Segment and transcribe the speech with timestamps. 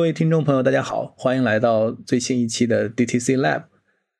[0.00, 3.64] 各位听众朋友，大家好，欢迎来到最新一期的 DTC Lab。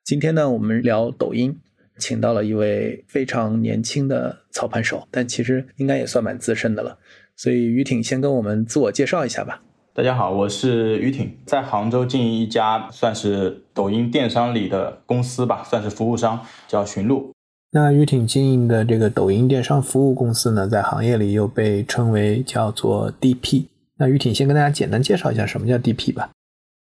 [0.03, 1.57] 今天呢，我们聊抖音，
[1.97, 6.99] 请到了一位非常年轻的操盘手，但其实应该也算蛮资深的了。
[7.35, 9.63] 所以于挺先跟我们自我介绍一下吧。
[9.95, 17.31] 大家好，我是于挺，在杭州经营一家算是抖音电商里的公司吧，算是服务商，叫寻路。
[17.71, 23.65] 那于挺经营的这个抖音电商服务公司呢，在行业里又被称为叫做 DP。
[24.01, 26.31] 那于挺先跟大家简单介绍一下什么叫 DP 吧。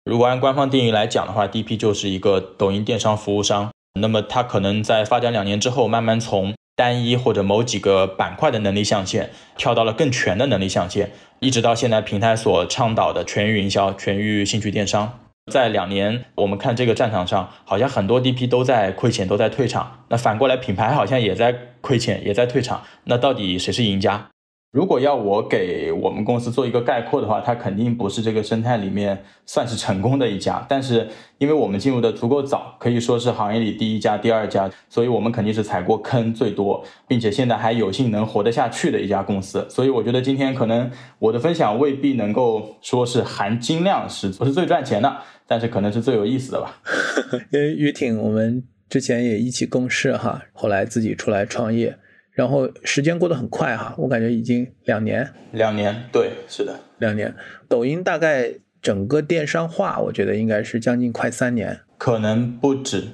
[0.04, 3.70] 如果按官方定义来讲的话，DP 就是一个抖音电商服务商。
[4.00, 11.10] 那么它可能在发展两年之后，慢慢从单一或者某几个板块的能力象限，跳到了更全的能力象限，
[11.40, 15.18] 一直到现在平台所倡导的全域营销、全域兴趣电商。
[15.50, 20.04] 在两年，我们看这个战场上，好像很多 DP 都在亏钱，都在退场。
[20.10, 22.84] 那反过来，品牌好像也在亏钱，也在退场。
[23.06, 24.28] 那到底谁是赢家？
[24.70, 30.64] 如果要我给我们公司做一个概括的话，它肯定不是这个生态里面算是成功的一家。
[30.68, 39.66] 但是，因为我们进入的足够早，可以说是行业里第一家、第二家，所以我们肯定是踩过坑最多，并且现在还有幸能活得下去的一家公司。
[39.70, 45.16] 所以，我觉得今天可能我的分享未必能够说是含金量是不是最赚钱的，
[45.46, 46.78] 但是可能是最有意思的吧。
[47.50, 51.96] 因为于挺，我们之前也一起共事哈，后来自己出来创业。
[52.38, 57.34] 然后时间过得很快哈，我感觉已经两年，两年，对，是的，两年。
[57.68, 63.08] 抖音大概整个电商化，我觉得应该是将近快三年，可能不止，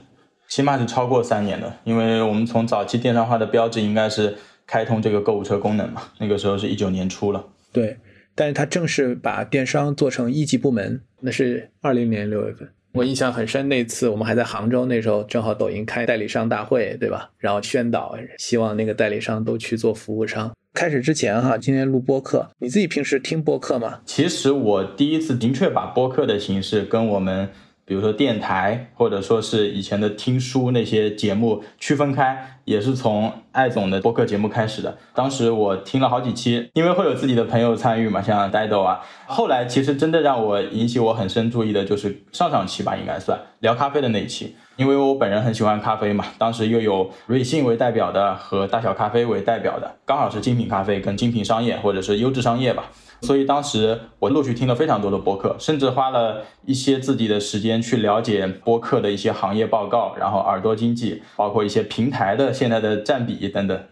[0.47, 1.79] 起码是超过三年的。
[1.85, 4.37] 因为我们从早期电商化的标志应该是
[4.67, 7.47] 开通这个购物车功能嘛，那个时候是一九年初了。
[7.73, 7.97] 对，
[8.35, 12.69] 但是它正式把电商做成一级部门，那是二零年六月份。
[12.95, 17.29] 我印象很深，那次我们还在杭州，那时候正好抖音开代理商大会，对吧？
[17.39, 20.53] 然后宣导，希望那个代理商都去做服务商。
[20.73, 23.99] 开始之前哈，今天录播客，你自己平时听播客吗？
[24.07, 27.49] 其实我第一次的确把播客的形式跟我们。
[27.87, 34.97] 比如说电台，或者说是以前的听书那些节目区分开，也是从艾总的播客节目开始的。
[35.15, 39.01] 当时我听了好几期，因为会有自己的朋友参与嘛，像呆豆啊。
[39.27, 46.25] 后来其实真的让我引起我很深注意的就是上上期吧，应该算聊咖啡的那一期，因为我本人很喜欢咖啡嘛。
[46.39, 52.85] 当时又有瑞幸为代表的和大小咖啡为代表的，刚好是精品咖啡跟精品商业或者是优质商业吧。
[53.23, 63.85] 所以当时我陆续听了非常多的播客，甚至花了一些自己的时间去了解播客的一些行业报告，然后耳朵经济，包括一些平台的现在的占比等等。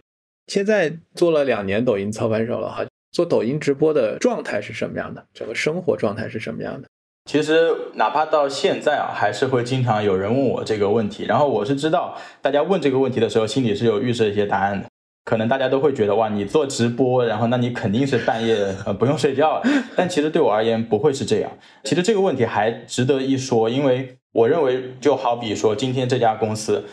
[0.47, 5.25] 现在做了两年抖音操盘手了哈，做抖音直播的状态是什么样的？
[5.33, 6.87] 整个生活状态是什么样的？
[7.25, 14.87] 其实哪怕到现在啊，还是会经常有人问我这个问题，然后我是知道大家问这个问题的时候，心里是有预设一些答案的。
[15.25, 19.61] 可能大家都会觉得哇，你做直播，然后那你肯定是半夜呃不用睡觉。
[19.95, 21.51] 但其实对我而言不会是这样。
[21.83, 26.83] 其实这个问题还值得一说，因为我认为就好比说今天这家公司，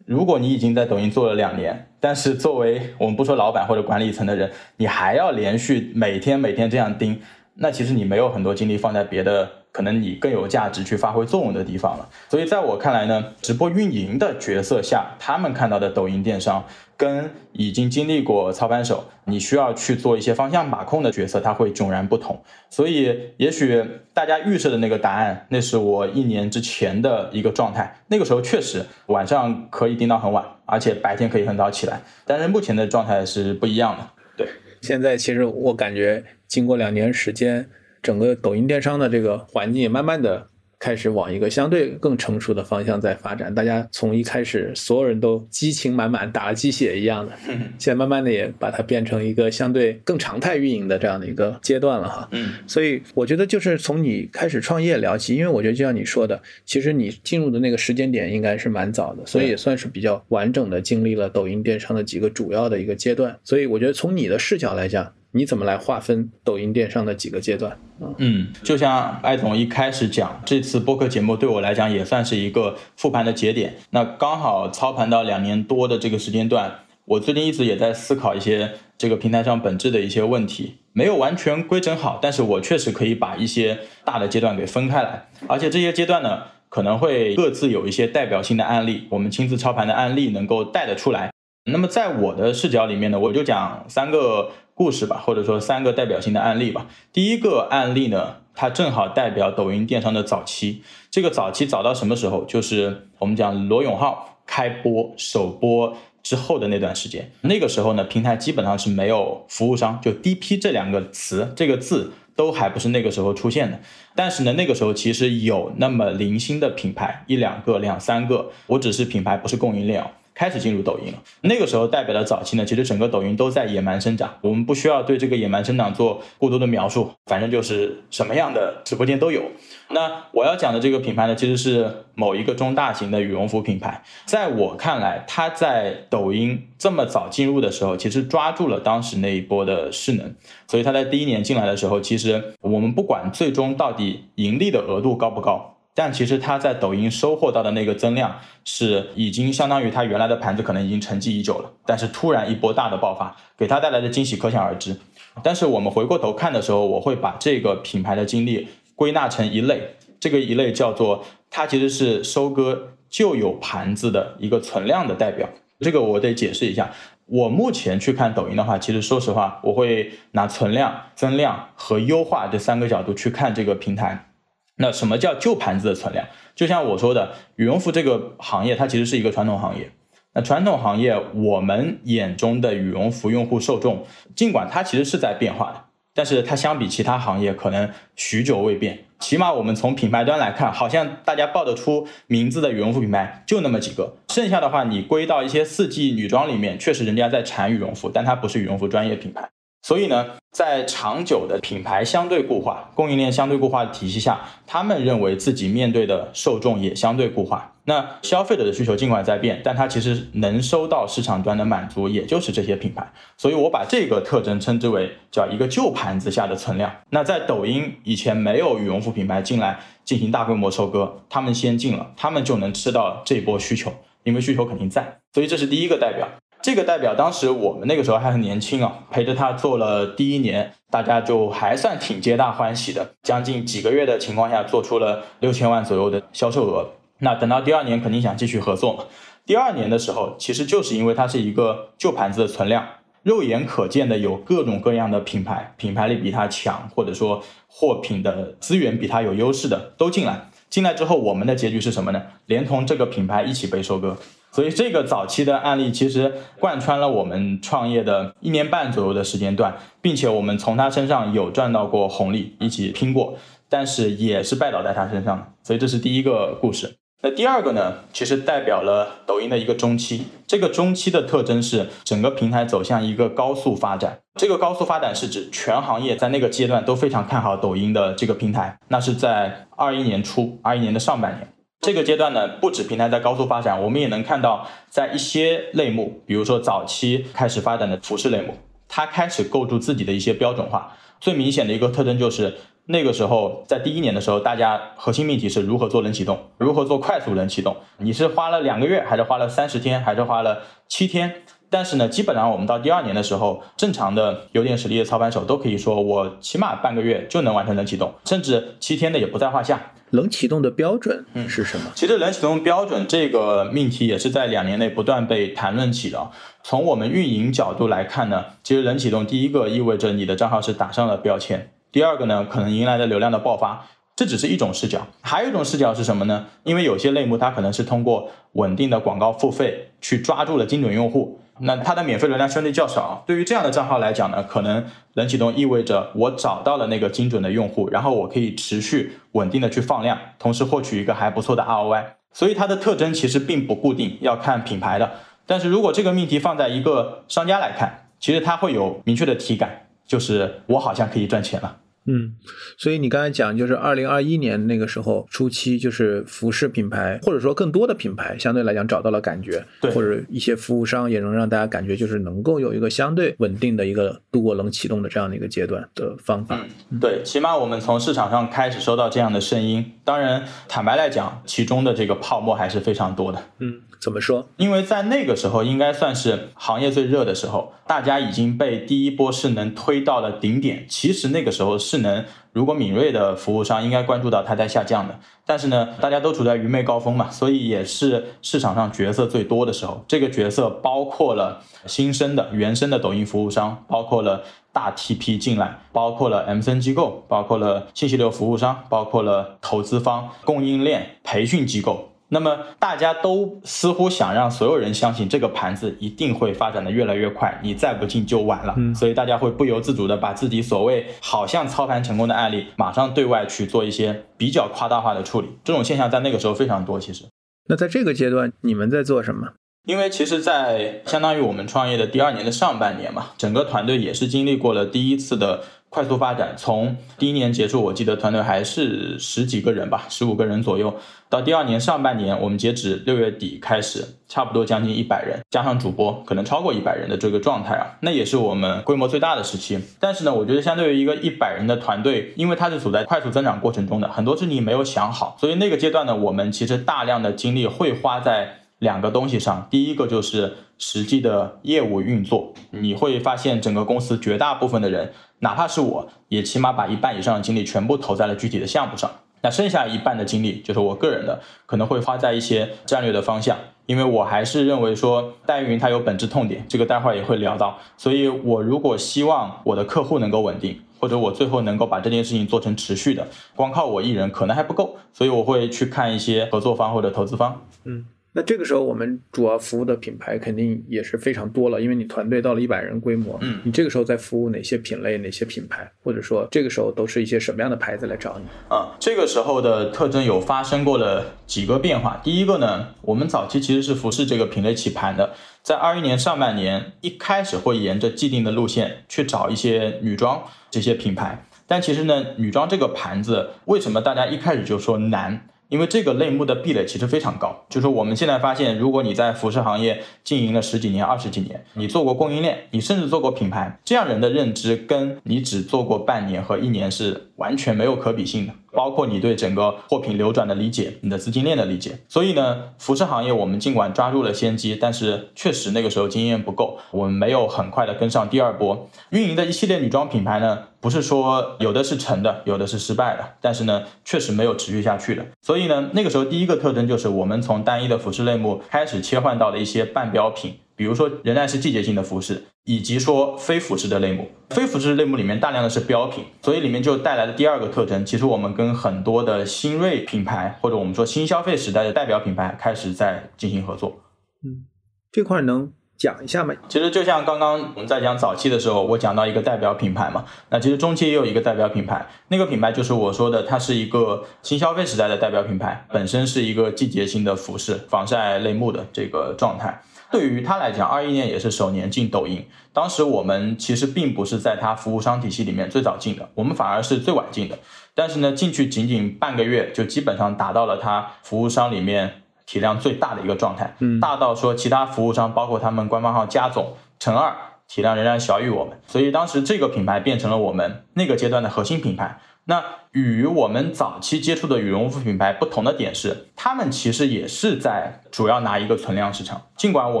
[0.06, 7.20] 如果你已经在抖音做了两年，但是作为我们不说老板或者管理层的人，你还要连续每天每天这样盯，
[7.54, 9.63] 那其实你没有很多精力放在别的。
[9.74, 16.64] 可能你更有价值去发挥作用的地方了，所以在我看来呢，直播运营的角色下，他们看到的抖音电商
[16.96, 22.40] 跟已经经历过操盘手，你需要去做一些方向把控的角色，它会迥然不同。
[22.70, 32.00] 所以，也许大家预设的那个答案，那是我一年之前的一个状态，那个时候确实晚上可以盯到很晚，而且白天可以很早起来。
[32.24, 34.08] 但是目前的状态是不一样的。
[34.36, 34.46] 对，
[34.82, 37.68] 现在其实我感觉，经过两年时间。
[38.04, 40.46] 整个抖音电商的这个环境也慢慢的。
[40.76, 47.32] 开始往一个相对更成熟的方向在发展，大家从一开始所有人都激情满满，打了鸡血一样的，
[47.78, 52.28] 现在慢慢的也把它变成一个相对更常态运营的这样的一个阶段了哈。
[52.32, 63.38] 嗯，所以我觉得就是从你开始创业聊起，因为我觉得就像你说的，其实你进入的那个时间点应该是蛮早的，所以也算是比较完整的经历了抖音电商的几个主要的一个阶段。
[63.42, 65.14] 所以我觉得从你的视角来讲。
[65.34, 67.76] 你怎么来划分抖音电商的几个阶段？
[68.18, 73.74] 嗯，就像艾总一开始讲，这次播客节目对我来讲也算是一个复盘的节点。
[73.90, 86.44] 那刚好操盘到两年多的这个时间段，我最近一直也在思考一些这个平台上本质的一些问题，没有完全规整好，但是我确实可以把一些大的阶段给分开来，而且这些阶段呢。
[86.70, 91.30] 可能会各自有一些代表性的案例，我们亲自操盘的案例能够带得出来。
[91.70, 96.86] 那么在我的视角里面呢，我就讲三个故事吧，或者说三个代表性的案例吧。
[97.12, 100.82] 第一个案例呢，它正好代表抖音电商的早期。
[101.10, 102.44] 这个早期早到什么时候？
[102.44, 107.30] 就是我们讲罗永浩开播首播之后的那段时间。
[107.42, 113.78] 那个时候呢，平台基本上是没有服务商，就 DP 这两个词这个字都还不是那个时候出现的。
[114.16, 120.10] 但是呢，那个时候其实有那么零星的品牌一两个、两三个，我只是品牌，不是供应链哦。
[120.34, 124.34] 开始进入抖音了，那个时候代表的早期呢，其实整个抖音都在野蛮生长。
[124.40, 129.42] 我们不需要对这个野蛮生长做过多的描述，反正就是什么样的直播间都有。
[129.90, 134.02] 那我要讲的这个品牌呢，其实是某一个中大型的羽绒服品牌。
[134.26, 140.34] 在我看来，它在抖音这么早进入的时候，其实抓住了当时那一波的势能。
[140.66, 145.73] 所以它在第一年进来的时候，其实我们不管最终到底盈利的额度高不高。
[145.94, 154.96] 但其实他在抖音收获到的那个增量是已经相当于他原来的盘子可能已经沉寂已久了，但是突然一波大的爆发，给他带来的惊喜可想而知。
[155.42, 165.48] 但是我们回过头看的时候，我会把这个品牌的经历归纳成一类，这个一类叫做它其实是收割旧有盘子的一个存量的代表。
[165.80, 166.90] 这个我得解释一下，
[167.26, 174.30] 我目前去看抖音的话，其实说实话，我会拿存量、增量和优化这三个角度去看这个平台。
[174.76, 176.26] 那什么叫旧盘子的存量？
[176.54, 179.90] 就像我说的，羽绒服这个行业它其实是一个传统行业。
[180.34, 184.04] 那传统行业我们眼中的羽绒服用户受众，
[184.34, 189.04] 尽管它其实是在变化的，但是它相比其他行业可能许久未变。
[189.20, 194.16] 起码我们从品牌端来看，好像大家报得出名字的羽绒服品牌就那么几个。
[194.28, 199.48] 剩下的话，你归到一些四季女装里面，确实人家在产羽绒服，但它不是羽绒服专业品牌。
[199.84, 207.70] 所以呢，在长久的品牌相对固化、供应链相对固化的体系下，他们认为自己面对的受众也相对固化。
[207.84, 213.06] 那消费者的需求尽管在变，但它其实能收到市场端的满足，也就是这些品牌。
[213.36, 216.90] 所以我把这个特征称之为叫一个旧盘子下的存量。
[217.10, 223.92] 那在抖音以前没有羽绒服品牌进来进行大规模收割，他们先进了，他们就能吃到这波需求，
[224.22, 225.18] 因为需求肯定在。
[225.34, 226.26] 所以这是第一个代表。
[226.64, 236.92] 这个代表当时我们那个时候还很年轻啊，陪着他做了第一年，大家就还算挺皆大欢喜的，将近几个月的情况下做出了六千万左右的销售额。
[237.18, 239.04] 那等到第二年肯定想继续合作嘛。
[239.44, 242.82] 第二年的时候，其实就是因为它是一个旧盘子的存量，
[243.22, 250.46] 肉眼可见的有各种各样的品牌，品牌力比它强，或者说货品的资源比它有优势的都进来。
[250.70, 252.22] 进来之后，我们的结局是什么呢？
[252.46, 254.16] 连同这个品牌一起被收割。
[254.54, 263.34] 所以这个早期的案例其实贯穿了我们创业的一年半左右的时间段，并且我们从他身上有赚到过红利，一起拼过，
[263.68, 265.52] 但是也是拜倒在他身上。
[265.64, 266.94] 所以这是第一个故事。
[267.20, 270.26] 那第二个呢，其实代表了抖音的一个中期。
[270.46, 274.20] 这个中期的特征是整个平台走向一个高速发展。
[274.38, 278.78] 这个高速发展是指全行业在那个阶段都非常看好抖音的这个平台。
[278.86, 281.48] 那是在二一年初，二一年的上半年。
[281.84, 288.54] 这个阶段呢，不止平台在高速发展，我们也能看到，在一些类目，比如说早期开始发展的服饰类目，
[288.88, 290.96] 它开始构筑自己的一些标准化。
[291.20, 292.54] 最明显的一个特征就是，
[292.86, 297.76] 那个时候在第一年的时候，大家核心命题是如何做冷启动，如何做快速冷启动。
[297.98, 301.42] 你是花了两个月，还是花了三十天，还是花了七天？
[301.74, 309.90] 但是呢，基本上我们到第二年的时候，正常的有点实力的操盘手都可以说，我起码半个月就能完成冷启动，甚至七天的也不在话下。
[310.10, 311.90] 冷启动的标准嗯是什么？
[311.96, 316.30] 其实冷启动标准这个命题也是在两年内不断被谈论起的。
[316.62, 325.08] 从我们运营角度来看呢，其实冷启动第一个意味着你的账号是打上了标签，第二个呢可能迎来的流量的爆发，这只是一种视角。
[325.22, 326.46] 还有一种视角是什么呢？
[326.62, 331.40] 因为有些类目它可能是通过稳定的广告付费去抓住了精准用户。
[331.60, 334.84] 那它的免费流量相对较少，对于这样的账号来讲呢，可能
[335.14, 342.04] 冷启动意味着我找到了那个精准的用户，然后我可以持续稳定的去放量，同时获取一个还不错的 ROI。
[342.32, 345.12] 所以它的特征其实并不固定，要看品牌的。
[345.46, 351.76] 但是如果这个命题放在一个商家来看，其实它会有明确的体感，就是我好像可以赚钱了。
[352.06, 352.34] 嗯，
[352.76, 366.60] 所以你刚才讲，就是二零二一年那个时候初期，就是服饰品牌或者说更多的品牌，相对来讲找到了感觉，对，或者一些服务商也能让大家感觉就是能够有一个相对稳定的一个度过冷启动的这样的一个阶段的方法。
[367.00, 369.92] 对，起码我们从市场上开始收到这样的声音。
[370.04, 373.42] 当然，坦白来讲，其中的这个泡沫还是非常多的。
[373.60, 374.46] 嗯，怎么说？
[374.58, 380.84] 因为在那个时候应该算是行业最热的时候，大家已经被第一波势能推到了顶点。
[380.86, 382.04] 其实那个时候势。
[382.04, 385.18] 能，如果敏锐的服务商应该关注到它在下降的。
[385.46, 390.04] 但是呢，大家都处在愚昧高峰嘛，所以也是市场上角色最多的时候。
[390.06, 402.10] 这个角色包括了新生的、原生的抖音服务商，包括了大 TP 进来，包括了 MCN 机构，包括了信息流服务商，包括了投资方、供应链、培训机构。
[402.28, 408.74] 那么大家都似乎想让所有人相信这个盘子一定会发展的越来越快，你再不进就晚了。
[408.94, 415.48] 所以大家会不由自主的把自己所谓好像操盘成功的案例，马上对外去做一些比较夸大化的处理。
[415.62, 416.98] 这种现象在那个时候非常多。
[416.98, 417.24] 其实，
[417.68, 419.52] 那在这个阶段你们在做什么？
[419.86, 425.62] 因为其实，在相当于我们创业的第二年的上半年嘛，整个团队也是经历过了第一次的。
[425.94, 430.92] 快速发展，从第一年结束，我记得团队还是十几个人吧，十五个人左右。
[431.28, 439.78] 到第二年上半年，我们截止六月底开始，差不多将近一百人，加上主播，可能超过一百人的这个状态啊，那也是我们规模最大的时期。
[440.00, 455.12] 但是呢，我觉得相对于一个一百人的团队，因为它是处在快速增长过程中的，很多事情没有想好，所以那个阶段呢，我们其实大量的精力会花在两个东西上，第一个就是实际的业务运作，你会发现整个公司绝大部分的人。
[455.44, 459.10] 哪怕是我，也起码把一半以上的精力全部投在了具体的项目上。
[459.42, 463.58] 那剩下一半的精力就是我个人的，可能会花在一些战略的方向。
[463.84, 467.78] 因为我还是认为说代运营它有本质痛点，这个待会儿也会聊到。
[467.98, 474.96] 所以我如果希望我的客户能够稳定，或者我最后能够把这件事情做成持续的，光靠我一人可能还不够。
[475.12, 477.60] 所以我会去看一些合作方或者投资方。
[477.84, 478.06] 嗯。
[478.36, 488.44] 那这个时候，我们主要服务的品牌肯定也是非常多了，因为你团队到了一百人规模，嗯，你这个时候在服务哪些品类、哪些品牌，或者说这个时候都是一些什么样的牌子来找你？
[488.68, 492.20] 啊，这个时候的特征有发生过了几个变化。
[492.24, 505.46] 第一个呢，我们早期其实是服饰这个品类起盘的，在二一年上半年一开始会沿着既定的路线去找一些女装这些品牌，但其实呢，女装这个盘子为什么大家一开始就说难？
[505.74, 518.52] 因为这个类目的壁垒其实非常高，就是我们现在发现，如果你在服饰行业经营了十几年、二十几年，你做过供应链，你甚至做过品牌，这样人的认知跟你只做过半年和一年是完全没有可比性的。
[518.72, 522.00] 包括你对整个货品流转的理解，你的资金链的理解。
[522.08, 530.64] 所以呢，服饰行业我们尽管抓住了先机，但是确实那个时候经验不够，我们没有很快的跟上第二波运营的一系列女装品牌呢。
[530.80, 535.24] 不是说有的是成的，有的是失败的，但是呢，确实没有持续下去的。
[535.40, 540.56] 所以呢，那个时候第一个特征就是我们从单一的服饰类目开始切换到了一些半标品。
[540.76, 544.30] 比如说，仍然是季节性的服饰，以及说非服饰的类目。
[544.50, 554.00] 非服饰类目里面大量的是标品，所以里面就带来了第二个特征，其实我们跟很多的新锐品牌，或者我们说新消费时代的代表品牌开始在进行合作。
[554.44, 554.66] 嗯，
[555.10, 556.54] 这块能讲一下吗？
[556.68, 569.82] 其实就像刚刚我们在讲早期的时候，我讲到一个代表品牌嘛，那其实中期也有一个代表品牌，那个品牌就是我说的，它是一个新消费时代的代表品牌，本身是一个季节性的服饰、防晒类目的这个状态。
[570.10, 572.46] 对于他来讲，二一年也是首年进抖音。
[572.72, 577.58] 当时我们其实并不是在他服务商体系里面最早进的，我们反而是最晚进的。
[577.94, 583.74] 但是呢，进去仅仅半个月，就基本上达到了他服务商里面体量最大的一个状态。
[583.80, 587.34] 嗯，大到说其他服务商，包括他们官方号加总乘二，
[587.68, 588.80] 体量仍然小于我们。
[588.86, 592.18] 所以当时这个品牌变成了我们那个阶段的核心品牌。
[592.46, 599.40] 那与我们早期接触的羽绒服品牌不同的点是，他们其实也是在主要拿一个存量市场。
[599.56, 600.00] 尽管我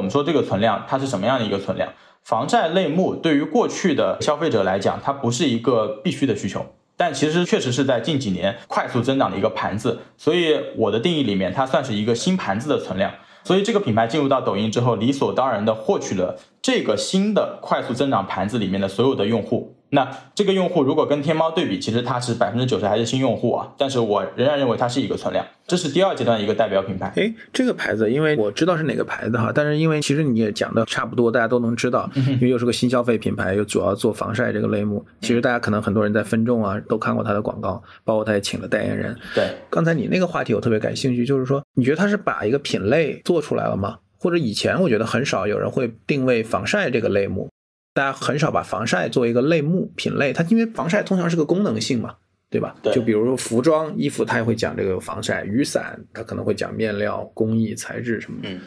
[0.00, 1.90] 们说这个存量它是什么样的一个存量，
[2.22, 6.66] 防晒类目对于过去的消费者来讲，它不是一个必须的需求，
[6.98, 10.00] 但其实确实是在近几年快速增长的一个盘子。
[10.18, 13.10] 所以我的定义里面，它算是一个新盘子的存量。
[13.42, 19.76] 所以这个品牌进入到抖音之后，理所当然的获取了这个新的快速增长盘子里面的所有的用户。
[19.94, 27.12] 那这个用户如果跟天猫对比，其实它是百分之九十还是新用户啊，但是我仍然认为它是一个存量，这是第二阶段一个代表品牌。
[27.14, 39.16] 哎，这个牌子，因为我知道是哪个牌子哈，但是因为其实你也讲的差不多，大家都能知道，因为又是个新消费品牌，又主要做防晒这个类目，其实大家可能很多人在分众啊都看过它的广告，包括他也请了代言人。
[39.32, 43.98] 对，刚才你那个话题我特别感兴趣，就是说你觉得他是把一个品类做出来了吗？
[44.18, 47.48] 或者以前我觉得很少有人会定位防晒这个类目。
[47.94, 52.16] 大家很少把防晒作为一个类目品类，它因为防晒通常是个功能性嘛，
[52.50, 52.74] 对吧？
[52.82, 52.92] 对。
[52.92, 58.48] 就比如说服装衣服，它也会讲这个防晒；雨伞它可能会讲面料、工艺、材质什么的。
[58.48, 58.60] 嗯。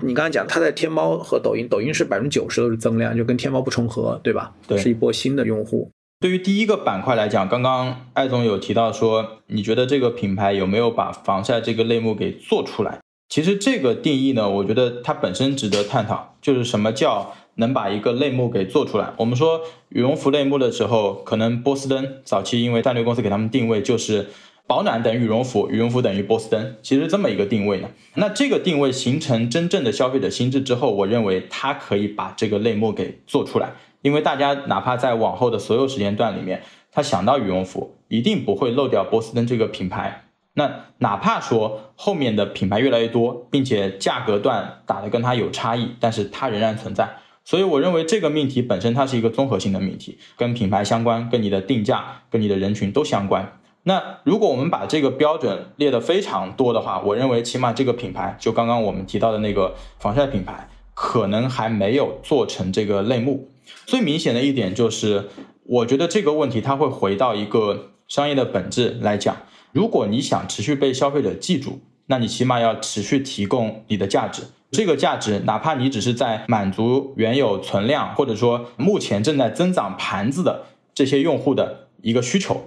[0.00, 4.54] 你刚才讲，它在天猫和抖音，抖音是百分之九十都是增量，就跟天猫不重合，对吧？
[4.66, 4.78] 对。
[4.78, 5.90] 是一波新的用户。
[6.18, 13.00] 对于第一个板块来讲，刚刚艾总有提到说，你觉得这个品牌有没有把防晒这个类目给做出来？
[13.28, 17.34] 其实这个定义呢，我觉得它本身值得探讨，就是什么叫。
[17.56, 19.12] 能把一个类目给做出来。
[19.18, 19.60] 我们说
[19.90, 24.28] 羽绒服类目的时候，可能波司登早期因为战略公司给他们定位就是
[24.66, 27.88] 保暖等于羽绒服，羽绒服等于波司登，其实这么一个定位呢。
[28.14, 33.72] 那这个定位形成真正的消费者心智之后，我认为它可以把这个类目给做出来，
[34.02, 40.24] 因为大家哪怕在往后的所有时间段里面，他想到羽绒服，一定不会漏掉波司登这个品牌。
[40.54, 47.16] 那哪怕说后面的品牌越来越多，并且价格段打的跟它有差异，但是它仍然存在。
[47.46, 53.60] 所以我认为这个命题本身它是一个综合性的命题，跟品牌相关，跟你的定价，跟你的人群都相关。
[53.84, 63.48] 那如果我们把这个标准列得非常多的话，我认为起码这个品牌，就刚刚我们提到的那个防晒品牌，可能还没有做成这个类目。
[63.86, 65.28] 最明显的一点就是，
[65.62, 69.36] 我觉得这个问题它会回到一个商业的本质来讲。
[69.70, 74.42] 如果你想持续被消费者记住，那你起码要持续提供你的价值。
[74.70, 82.62] 这个价值，哪怕你只是在满足原有存量，或者说目前正在增长盘子的这些用户的一个需求，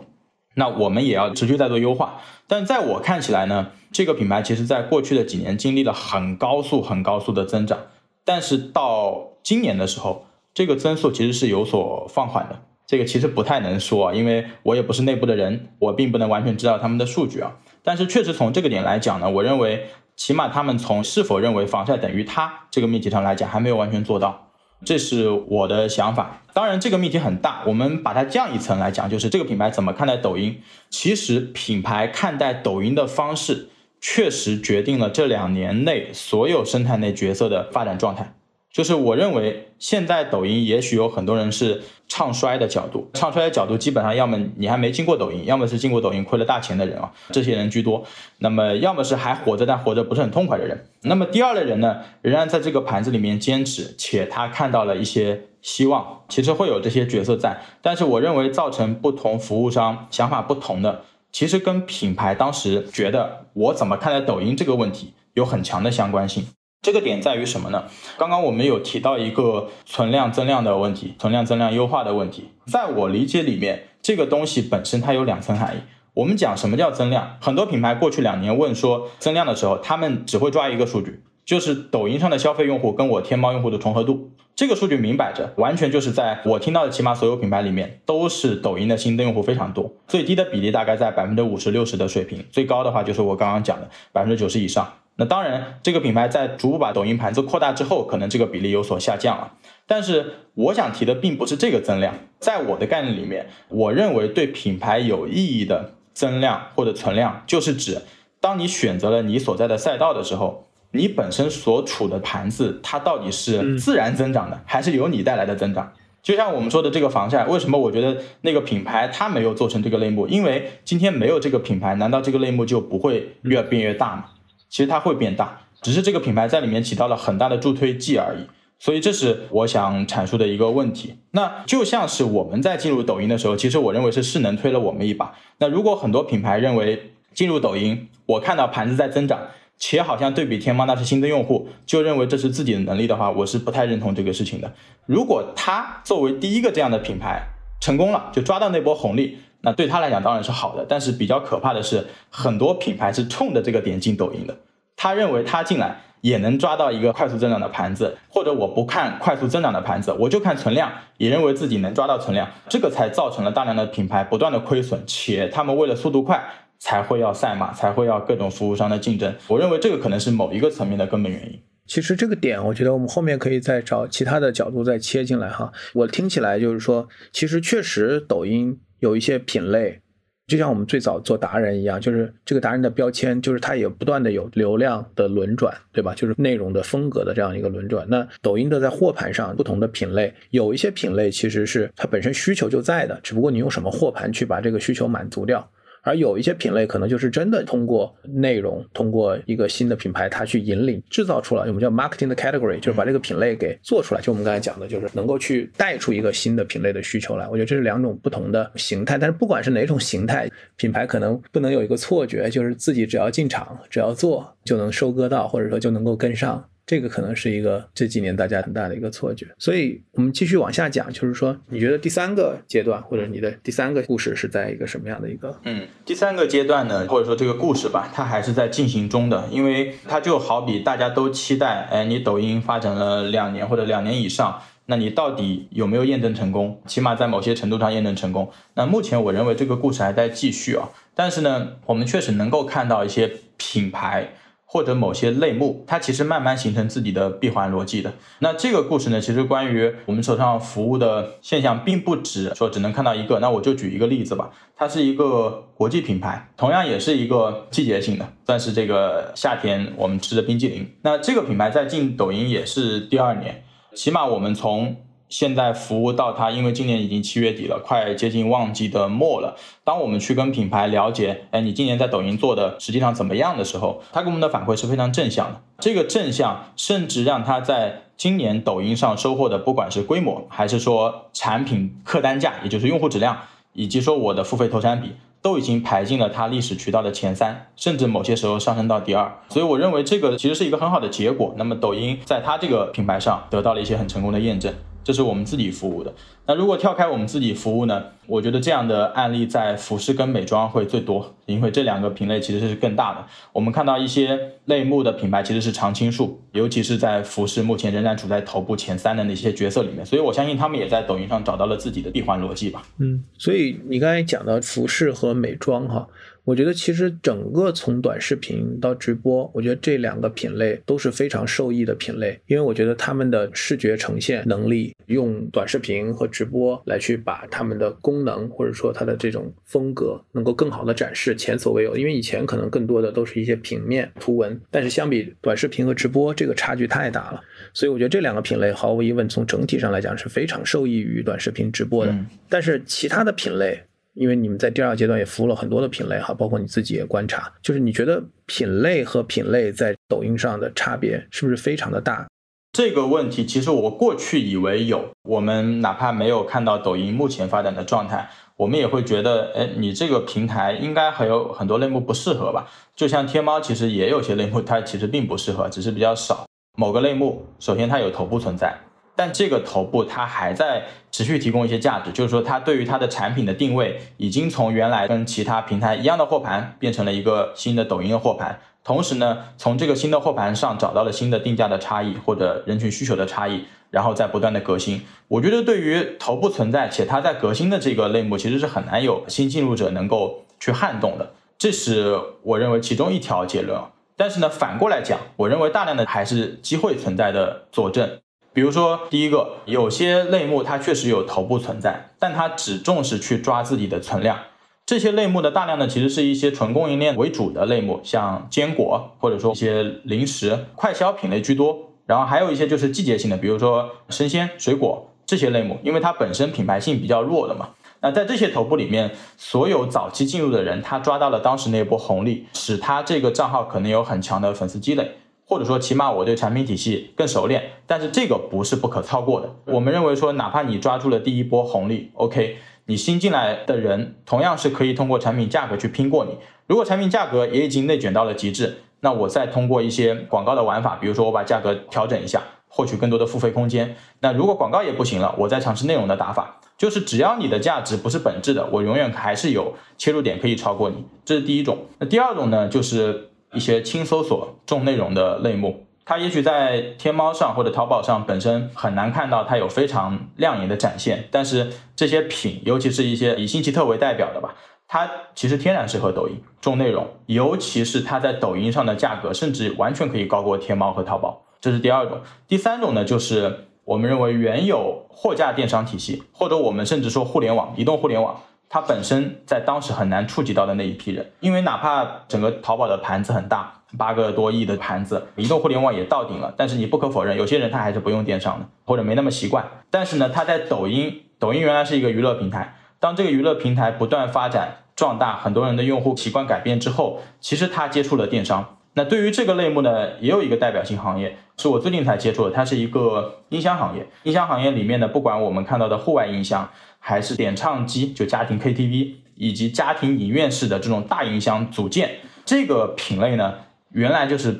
[0.56, 2.22] 那我们也要持续在做优化。
[2.48, 7.78] 但在我看起来呢，这个品牌其实在过去的几年经历了很高速、很高速的增长，
[8.26, 12.62] 但是到今年的时候，这个增速其实是有所放缓的。
[12.88, 17.58] 这个其实不太能说，因为我也不是内部的人，我并不能完全知道他们的数据啊。
[17.84, 19.90] 但是确实从这个点来讲呢，我认为
[20.20, 24.50] 起码他们从是否认为防晒等于它这个命题上来讲，还没有完全做到，
[24.84, 26.42] 这是我的想法。
[26.54, 30.62] 当然这个命题很大，我们把它降一层来讲，就是这个品牌怎么看待抖音。
[30.90, 33.70] 其实品牌看待抖音的方式，
[34.02, 38.34] 确实决定了这两年内所有生态内角色的发展状态。
[38.72, 48.04] 就是我认为现在抖音也许有很多人是唱衰的角度，唱衰的角度基本上要么你还没进过抖音，要么是进过抖音亏了大钱的人啊，这些人居多。
[48.38, 50.86] 那么要么是还活着但活着不是很痛快的人。
[51.02, 57.60] 那么第二类人呢，仍然在这个盘子里面坚持，且他看到了一些希望，其实会有这些角色在。
[57.82, 66.48] 但是我认为造成不同服务商想法不同的，其实跟品牌当时觉得我怎么看待抖音这个问题有很强的相关性。
[66.82, 67.84] 这个点在于什么呢？
[68.18, 72.52] 刚刚我们有提到一个存量增量的问题，存量增量优化的问题。
[72.68, 75.80] 在我理解里面，这个东西本身它有两层含义。
[76.14, 77.36] 我们讲什么叫增量？
[77.42, 84.32] 很多品牌过去两年问说增量的时候，他们只会抓一个数据，就是抖音上的消费用户跟我天猫用户的重合度。
[84.56, 94.94] 这个数据明摆着，完全就是在我听到的起码所有品牌里面，都是抖音的新增用户非常多，最低的比例大概在百分之五十六十的水平，最高的话就是我刚刚讲的百分之九十以上。
[95.20, 99.52] 那当然，这个品牌在逐步把抖音盘子扩大之后，可能这个比例有所下降了。
[99.86, 108.02] 但是我想提的并不是这个增量，在我的概念里面，我认为对品牌有意义的增量或者存量，就是指
[108.40, 115.92] 当你选择了你所在的赛道的时候，你本身所处的盘子它到底是自然增长的，还是由你带来的增长？
[116.24, 120.26] 就像我们说的这个防晒，为什么我觉得那个品牌它没有做成这个类目？
[120.30, 124.24] 因为今天没有这个品牌，难道这个类目就不会越变越大吗？
[124.70, 128.48] 其实它会变大，只是这个品牌在里面起到了很大的助推剂而已。
[128.82, 131.16] 所以这是我想阐述的一个问题。
[131.32, 135.36] 那就像是我们在进入抖音的时候，其实我认为是势能推了我们一把。
[135.58, 139.38] 那如果很多品牌认为进入抖音，我看到盘子在增长，
[139.78, 144.72] 且好像对比天猫那是新增用户，就认为这是自己的能力的话，我是不太认同这个事情的。
[145.06, 147.42] 如果他作为第一个这样的品牌
[147.82, 149.40] 成功了，就抓到那波红利。
[149.62, 154.56] 那对他来讲当然是好的，但是比较可怕的是，很多品牌是冲着这个点进抖音的。
[154.96, 166.44] 他认为他进来也能抓到一个快速增长的盘子，或者我不看快速增长的盘子，我就看存量，也认为自己能抓到存量，这个才造成了大量的品牌不断的亏损，且他们为了速度快，
[166.78, 169.34] 才会要赛马，才会要各种服务商的竞争。
[169.48, 171.62] 我认为这个可能是某一个层面的根本原因。
[171.86, 175.72] 其实这个点，我觉得我们后面可以再找其他的角度再切进来哈。
[175.94, 178.80] 我听起来就是说，其实确实抖音。
[179.00, 180.00] 有一些品类，
[180.48, 186.14] 就像我们最早做达人一样，就是这个达人的标签，就是它也不断的有流量的轮转，对吧？
[186.16, 188.08] 就是内容的风格的这样一个轮转。
[188.10, 195.70] 那抖音的在货盘上不同的品类，有一些品类其实是它本身需求就在的，只不过你用什么货盘去把这个需求满足掉。
[196.02, 204.22] 而有一些品类可能就是真的通过内容，通过一个新的品牌，它去引领制造出来，我们叫 marketing 的 category，就是把这个品类给做出来。
[204.22, 207.48] 就我们刚才讲的，就是能够去带出一个新的品类的需求来。
[207.48, 209.18] 我觉得这是两种不同的形态。
[209.18, 216.70] 但是不管是哪种形态，品牌可能不能有一个错觉，就是自己只要进场，只要做就能收割到，或者说就能够跟上。
[216.90, 225.56] 这个可能是一个这几年大家很大的一个错觉，所以我们继续往下讲，就是说，你觉得第三个阶段或者你的第三个故事是在一个什么样的一个？
[225.66, 234.60] 嗯，第三个阶段呢，或者说这个故事吧，它还是在进行中的，因为它就好比大家都期待，哎，你抖音发展了两年或者两年以上。
[234.88, 236.82] 那你到底有没有验证成功？
[236.88, 238.52] 起码在某些程度上验证成功。
[238.74, 244.34] 那目前我认为这个故事还在继续啊，但是呢，我们确实能够看到一些品牌。
[244.72, 248.14] 或者某些类目，它其实慢慢形成自己的闭环逻辑的。
[248.38, 253.40] 那这个故事呢，其实关于我们手上服务的现象，并不止说只能看到一个。
[253.40, 260.88] 那我就举一个例子吧，它是一个国际品牌，同样也是一个季节性的，算是这个夏天我们吃的冰激凌。
[261.02, 263.64] 那这个品牌在进抖音也是第二年，
[263.96, 264.96] 起码我们从。
[265.30, 269.56] 现在服务到它，因为今年已经七月底了，快接近旺季的末了。
[269.84, 275.62] 当我们去跟品牌了解，哎，你今年在抖音做的实际上怎么样的时候，他给我们的反馈是非常正向的。
[275.80, 283.38] 这个正向甚至让他在今年抖音上收获的，不管是规模，还是说产品客单价，也就是用户质量，
[283.74, 289.32] 以及说我的付费投产比，都已经排进了他历史渠道的前三，甚至某些时候上升到第二。
[289.50, 291.54] 所以我认为这个其实是一个很好的结果。
[291.56, 294.74] 那么抖音在它这个品牌上得到了一些很成功的验证。
[295.10, 296.14] 这是我们自己服务的。
[296.46, 298.04] 那如果跳开我们自己服务呢？
[298.28, 303.26] 我觉得这样的案例在服饰跟美妆会最多，因为这两个品类其实是更大的。
[303.52, 310.06] 我们看到一些类目的品牌其实是常青树，尤其是在服饰目前仍然处在头部前三的那些角色里面。
[310.06, 312.84] 所以我相信他们也在抖音上找到了自己的闭环逻辑吧。
[313.00, 316.08] 嗯，所以你刚才讲到服饰和美妆哈。
[316.50, 331.96] 我觉得其实整个从短视频到直播，我觉得这两个品类都是非常受益的品类，因为我觉得他们的视觉呈现能力，用短视频和直播来去把他们的功能或者说它的这种风格能够更好的展示，前所未有。
[331.96, 337.40] 因为以前可能更多的都是一些平面图文，但是相比短视频和直播，这个差距太大了。
[337.76, 342.26] 所以我觉得这两个品类毫无疑问从整体上来讲是非常受益于短视频直播的。
[342.50, 343.80] 但是其他的品类。
[344.14, 352.28] 因为你们在第二阶段也服务了很多的品类哈，包括你自己也观察，就是你觉得品类和品类在抖音上的差别是不是非常的大？
[352.72, 362.70] 这个问题其实我过去以为有，我们哪怕没有看到抖音目前发展的状态，我们也会觉得，哎，你这个平台应该还有很多类目不适合吧？
[362.96, 366.46] 就像天猫其实也有些类目它其实并不适合，只是比较少。
[366.78, 368.78] 某个类目首先它有头部存在。
[369.20, 385.02] 但这个头部它还在持续提供一些价值，就是说它对于它的产品的定位已经从原来跟其他平台一样的货盘变成了一个新的抖音的货盘，同时呢，从这个新的货盘上找到了新的定价的差异或者人群需求的差异，然后再不断的革新。
[385.28, 393.78] 我觉得对于头部存在且它在革新的这个类目，其实是很难有新进入者能够去撼动的，这是我认为其中一条结论。
[394.16, 398.22] 但是呢，反过来讲，我认为大量的还是机会存在的佐证。
[398.52, 404.38] 比如说，第一个，有些类目它确实有头部存在，但它只重视去抓自己的存量。
[404.86, 411.78] 这些类目的大量呢，其实是一些纯供应链为主的类目，像坚果或者说一些零食、快消品类居多。
[412.08, 417.70] 然后还有一些就是季节性的，比如说生鲜、水果这些类目，因为它本身品牌性比较弱的嘛。
[418.02, 425.18] 那在这些头部里面，所有早期进入的人，他抓到了当时那波红利，使他这个账号可能有很强的粉丝积累。
[425.50, 429.56] 或者说，起码我对产品体系更熟练，但是这个不是不可超过的。
[429.66, 436.38] 我们认为说，哪怕你抓住了第一波红利，OK，你新进来的人同样是可以通过产品价格去拼过你。
[436.68, 443.96] 如果产品价格也已经内卷到了极致，那我再通过一些广告的玩法，比如说我把价格调整一下，获取更多的付费空间。
[444.20, 451.04] 那如果广告也不行了，我再尝试内容的打法，就是只要你的价值不是本质的，我永远还是有切入点可以超过你。
[451.26, 451.80] 这是第一种。
[451.98, 453.29] 那第二种呢，就是。
[453.54, 464.56] 一些轻搜索重内容的类目，它也许在天猫上或者淘宝上本身很难看到它有非常亮眼的展现，但是这些品，尤其是一些以新奇特为代表的吧，
[464.88, 471.44] 它其实天然适合抖音重内容，尤其是它在抖音上的价格，甚至完全可以高过天猫和淘宝。
[471.62, 478.40] 这是第二种，第三种呢，就是我们认为原有货架电商体系，或者我们甚至说互联网、移动互联网。
[478.70, 489.66] 它本身在当时很难触及到的那一批人，因为哪怕整个淘宝的盘子很大，八个多亿的盘子，移动互联网也到顶了，但是你不可否认，有些人他还是不用电商的，或者没那么习惯。
[489.90, 498.76] 但是呢，他在抖音，抖音原来是一个娱乐平台，当这个娱乐平台不断发展壮大，很多人的用户习惯改变之后，其实他接触了电商。
[498.94, 504.06] 那对于这个类目呢，也有一个代表性行业，是我最近才接触的，它是一个音箱行业。
[504.24, 506.70] 音箱行业里面呢，不管我们看到的户外音箱。
[507.10, 513.56] 还是点唱机，就家庭 KTV 以及家庭影院式的这种大音箱组件，这个品类呢，
[513.94, 514.56] 原来就是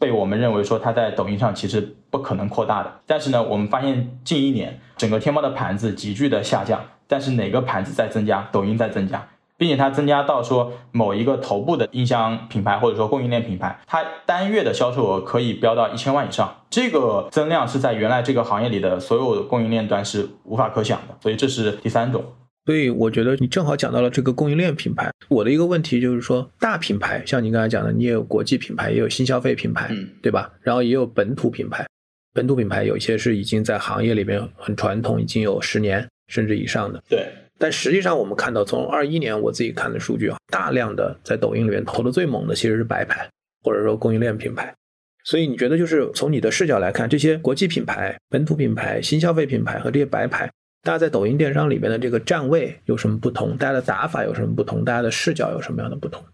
[0.00, 2.92] 被我们认为说它在抖音上其实不可能扩大的。
[3.06, 8.48] 但是呢，我们发现近一年整个天猫的盘子急剧的下降，但是哪个盘子在增加？
[8.50, 9.24] 抖音在增加。
[9.62, 22.24] 并且它增加到说某一个头部的音箱品牌或者说供应链品牌，它单月的销售额可以飙到一千万以上，这个增量是在原来这个行业里的所有供应链端是无法可想的，所以这是第三种。
[22.66, 25.08] 所以我觉得你正好讲到了这个供应链品牌。
[25.28, 30.50] 我的一个问题就是说，大品牌像你刚才讲的，你也有国际品牌，也有新消费品牌，嗯，对吧？
[30.62, 31.86] 然后也有本土品牌，
[32.34, 37.00] 本土品牌有一些是已经在行业里边很传统，已经有十年甚至以上的。
[37.08, 37.28] 对。
[37.62, 43.30] 但实际上我们看到，从二一年我自己看的数据啊，大量的在抖音里面投的最猛的其实是白牌，
[43.62, 44.74] 或者说供应链品牌。
[45.22, 50.50] 所以你觉得就是从你的视角来看，这些国际品牌、本土品牌、新消费品牌和这些白牌。
[50.82, 53.56] 大家在抖音电商里面的这个站位有什么不同？
[53.56, 54.84] 大家的打法有什么不同？
[54.84, 56.24] 大家的视角有什么样的不同？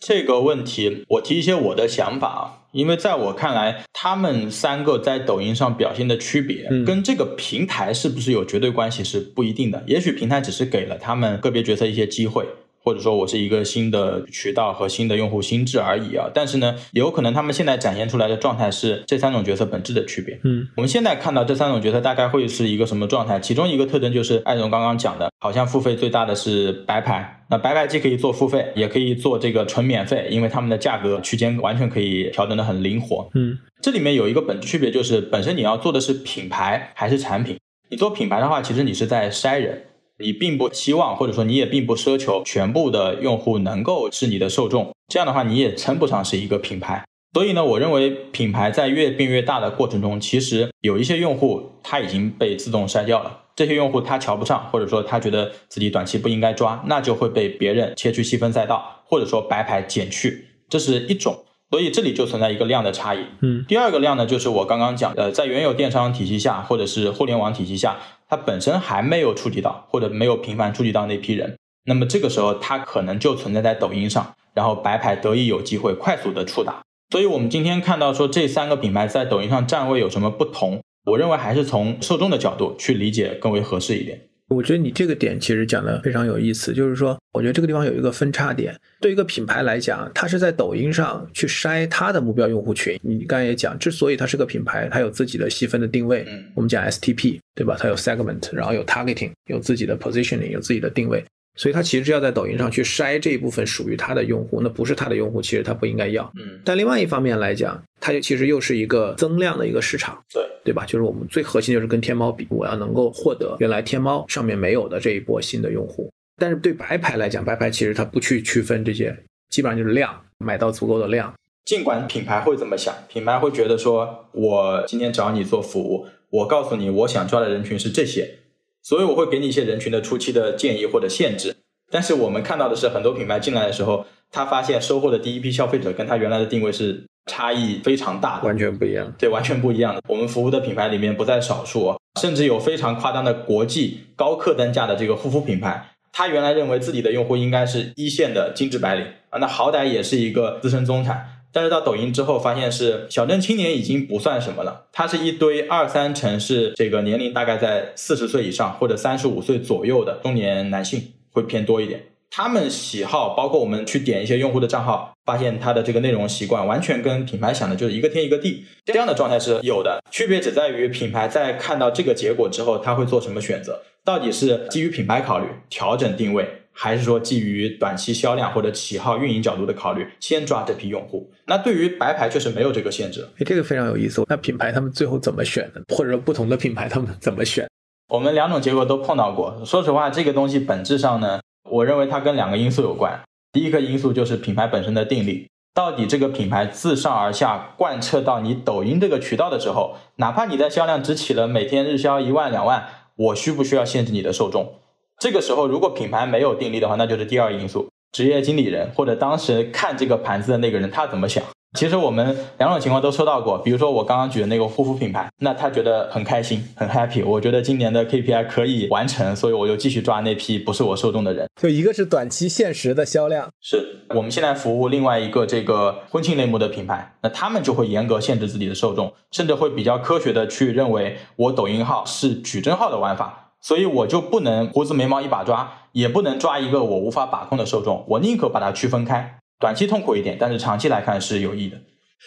[0.00, 9.82] 这个问题我提一些我的想法啊，因为在我看来，他们三个在抖音上表现的区别，跟这个平台是不是有绝对关系是不一定的。
[9.86, 12.46] 也许平台只是给了他们个别角色一些机会。
[12.86, 20.38] 或者说我是一个新的渠道和新的用户心智而已啊，但是呢，有可能他们现在展现出来的状态是这三种角色本质的区别。
[20.44, 23.40] 嗯，我们现在看到这三种角色大概会是一个什么状态？
[23.40, 27.44] 其中一个特征就是艾总刚刚讲的，好像付费最大的是白牌。
[27.50, 33.28] 那白牌既可以做付费，也可以做这个纯免费，因为他们的价格区间完全可以调整的很灵活。
[33.34, 37.58] 嗯，这里面有一个本质区别，就是本身你要做的是品牌还是产品？
[37.90, 39.85] 你做品牌的话，其实你是在筛人。
[40.18, 47.04] 你并不希望，或者说你也并不奢求全部的用户能够是你的受众，这样的话你也称不上是一个品牌。
[47.34, 53.40] 所以呢，我认为品牌在越变越大的过程中，其实有一些用户他已经被自动筛掉了。
[53.54, 61.44] 这些用户他瞧不上，或者说他觉得自己短期不应该抓，那就会被别人切去细分赛道，或者说白牌减去，这是一种。
[61.68, 63.18] 所以这里就存在一个量的差异。
[63.40, 67.96] 嗯，第二个量呢，就是我刚刚讲，呃，在原有电商体系下，或者是互联网体系下。
[68.28, 76.82] 它本身还没有触及到，或者没有频繁触及到那批人，那么这个时候它可能就存在在抖音上，然后白牌得以有机会快速的触达。
[77.10, 84.22] 所以我们今天看到说这三个品牌在抖音上站位有什么不同，我认为还是从受众的角度去理解更为合适一点。
[84.48, 88.74] 我觉得你这个点其实讲的非常有意思，就是说，我觉得这个地方有一个分叉点。
[89.00, 92.96] 对一个品牌来讲，它是在抖音上去筛它的目标用户群。
[93.02, 96.24] 你刚才也讲，之所以它是个品牌，它有自己的细分的定位。
[96.28, 97.76] 嗯，我们讲 STP，对吧？
[97.78, 101.24] 它有 segment，然后有 targeting，有自己的 positioning，有自己的定位。
[101.56, 106.30] 所以他其实要在抖音上去筛这一部分属于他的用户，那不是他的用户，其实他不应该要。
[106.36, 110.84] 嗯，但另外一方面来讲，它其实又是一个增量的一个市场，对对吧？
[110.84, 116.12] 就是我们最核心就是跟天猫比，我要能够获得原来天猫上面没有的这一波新的用户。
[116.38, 119.16] 但是对白牌来讲，白牌其实它不去区分这些，
[119.48, 121.32] 基本上就是量，买到足够的量。
[121.64, 128.40] 尽管品牌会这么想，品牌会觉得说，我今天找你做服务，我告诉你我想抓的人群是这些。
[128.86, 131.56] 所以我会给你一些人群的初期的建议或者限制，
[131.90, 139.12] 但是我们看到的是很多品牌进来的时候，他发现收获的第一批消费者跟他原来的定位是差异非常大的，完全不一样。
[139.18, 140.00] 对，完全不一样的。
[140.08, 151.35] 我们服务的品牌里面不在少数，甚至有非常夸张的国际高客单价的这个护肤品牌，他原来认为自己的用户应该是一线的精致白领啊，那好歹也是一个资深中产。
[151.56, 162.08] 但是到抖音之后，发现是小镇青年已经不算什么了，它是一堆二三成是这个年龄大概在四十岁以上或者三十五岁左右的中年男性会偏多一点。
[162.30, 170.02] 他们喜好包括我们去点一些用户的账号，发现他的这个内容习惯完全跟品牌想的就是一个天一个地，这样的状态是有的。
[170.10, 173.80] 区别只在于品牌在看到这个结果之后，他会做什么选择？
[174.04, 176.46] 到底是基于品牌考虑调整定位？
[176.78, 181.32] 还是说基于短期销量或者起号运营角度的考虑，先抓这批用户。
[181.46, 183.26] 那对于白牌确实没有这个限制。
[183.38, 184.22] 哎，这个非常有意思。
[184.28, 185.82] 那品牌他们最后怎么选的？
[185.96, 187.66] 或者说不同的品牌他们怎么选？
[188.08, 189.62] 我们两种结果都碰到过。
[189.64, 193.20] 说实话，这个东西本质上呢，我认为它跟两个因素有关。
[193.52, 202.86] 第一个因素就是品牌本身的定力，到底这个品牌自上而下贯彻到你抖音这个渠道的时候，哪怕你在销量只起了每天日销一万两万，
[203.16, 204.74] 我需不需要限制你的受众？
[205.18, 211.42] 这个时候，如果品牌没有定力的话，那就是第二因素，职业经理人或者当时看这个盘子的那个人他怎么想。
[211.76, 221.46] 其实我们两种情况都收到过，比如说我刚刚举的那个护肤品牌，那他觉得很开心，很 happy，我觉得今年的 KPI 可以完成，所以我就继续抓那批不是我受众的人。
[221.60, 233.45] 就一个是短期限时的销量，是我们现在服务另外一个这个婚庆类目的品牌，那他们就会严格限制自己的受众，甚至会比较科学的去认为我抖音号是矩阵号的玩法。
[233.60, 241.76] 所以我就不能胡子眉毛一把抓，也不能抓一个我无法把控的受众，我宁可把它区分开，短期痛苦一点，但是长期来看是有益的。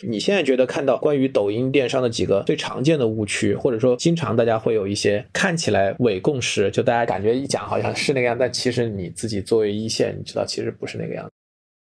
[0.07, 11.31] 你现在觉得看到关于抖音电商的几个最常见的误区，或者说经常大家会有一些看起来伪共识，就大家感觉一讲好像是那个样，但其实你自己作为一线，你知道其实不是那个样子。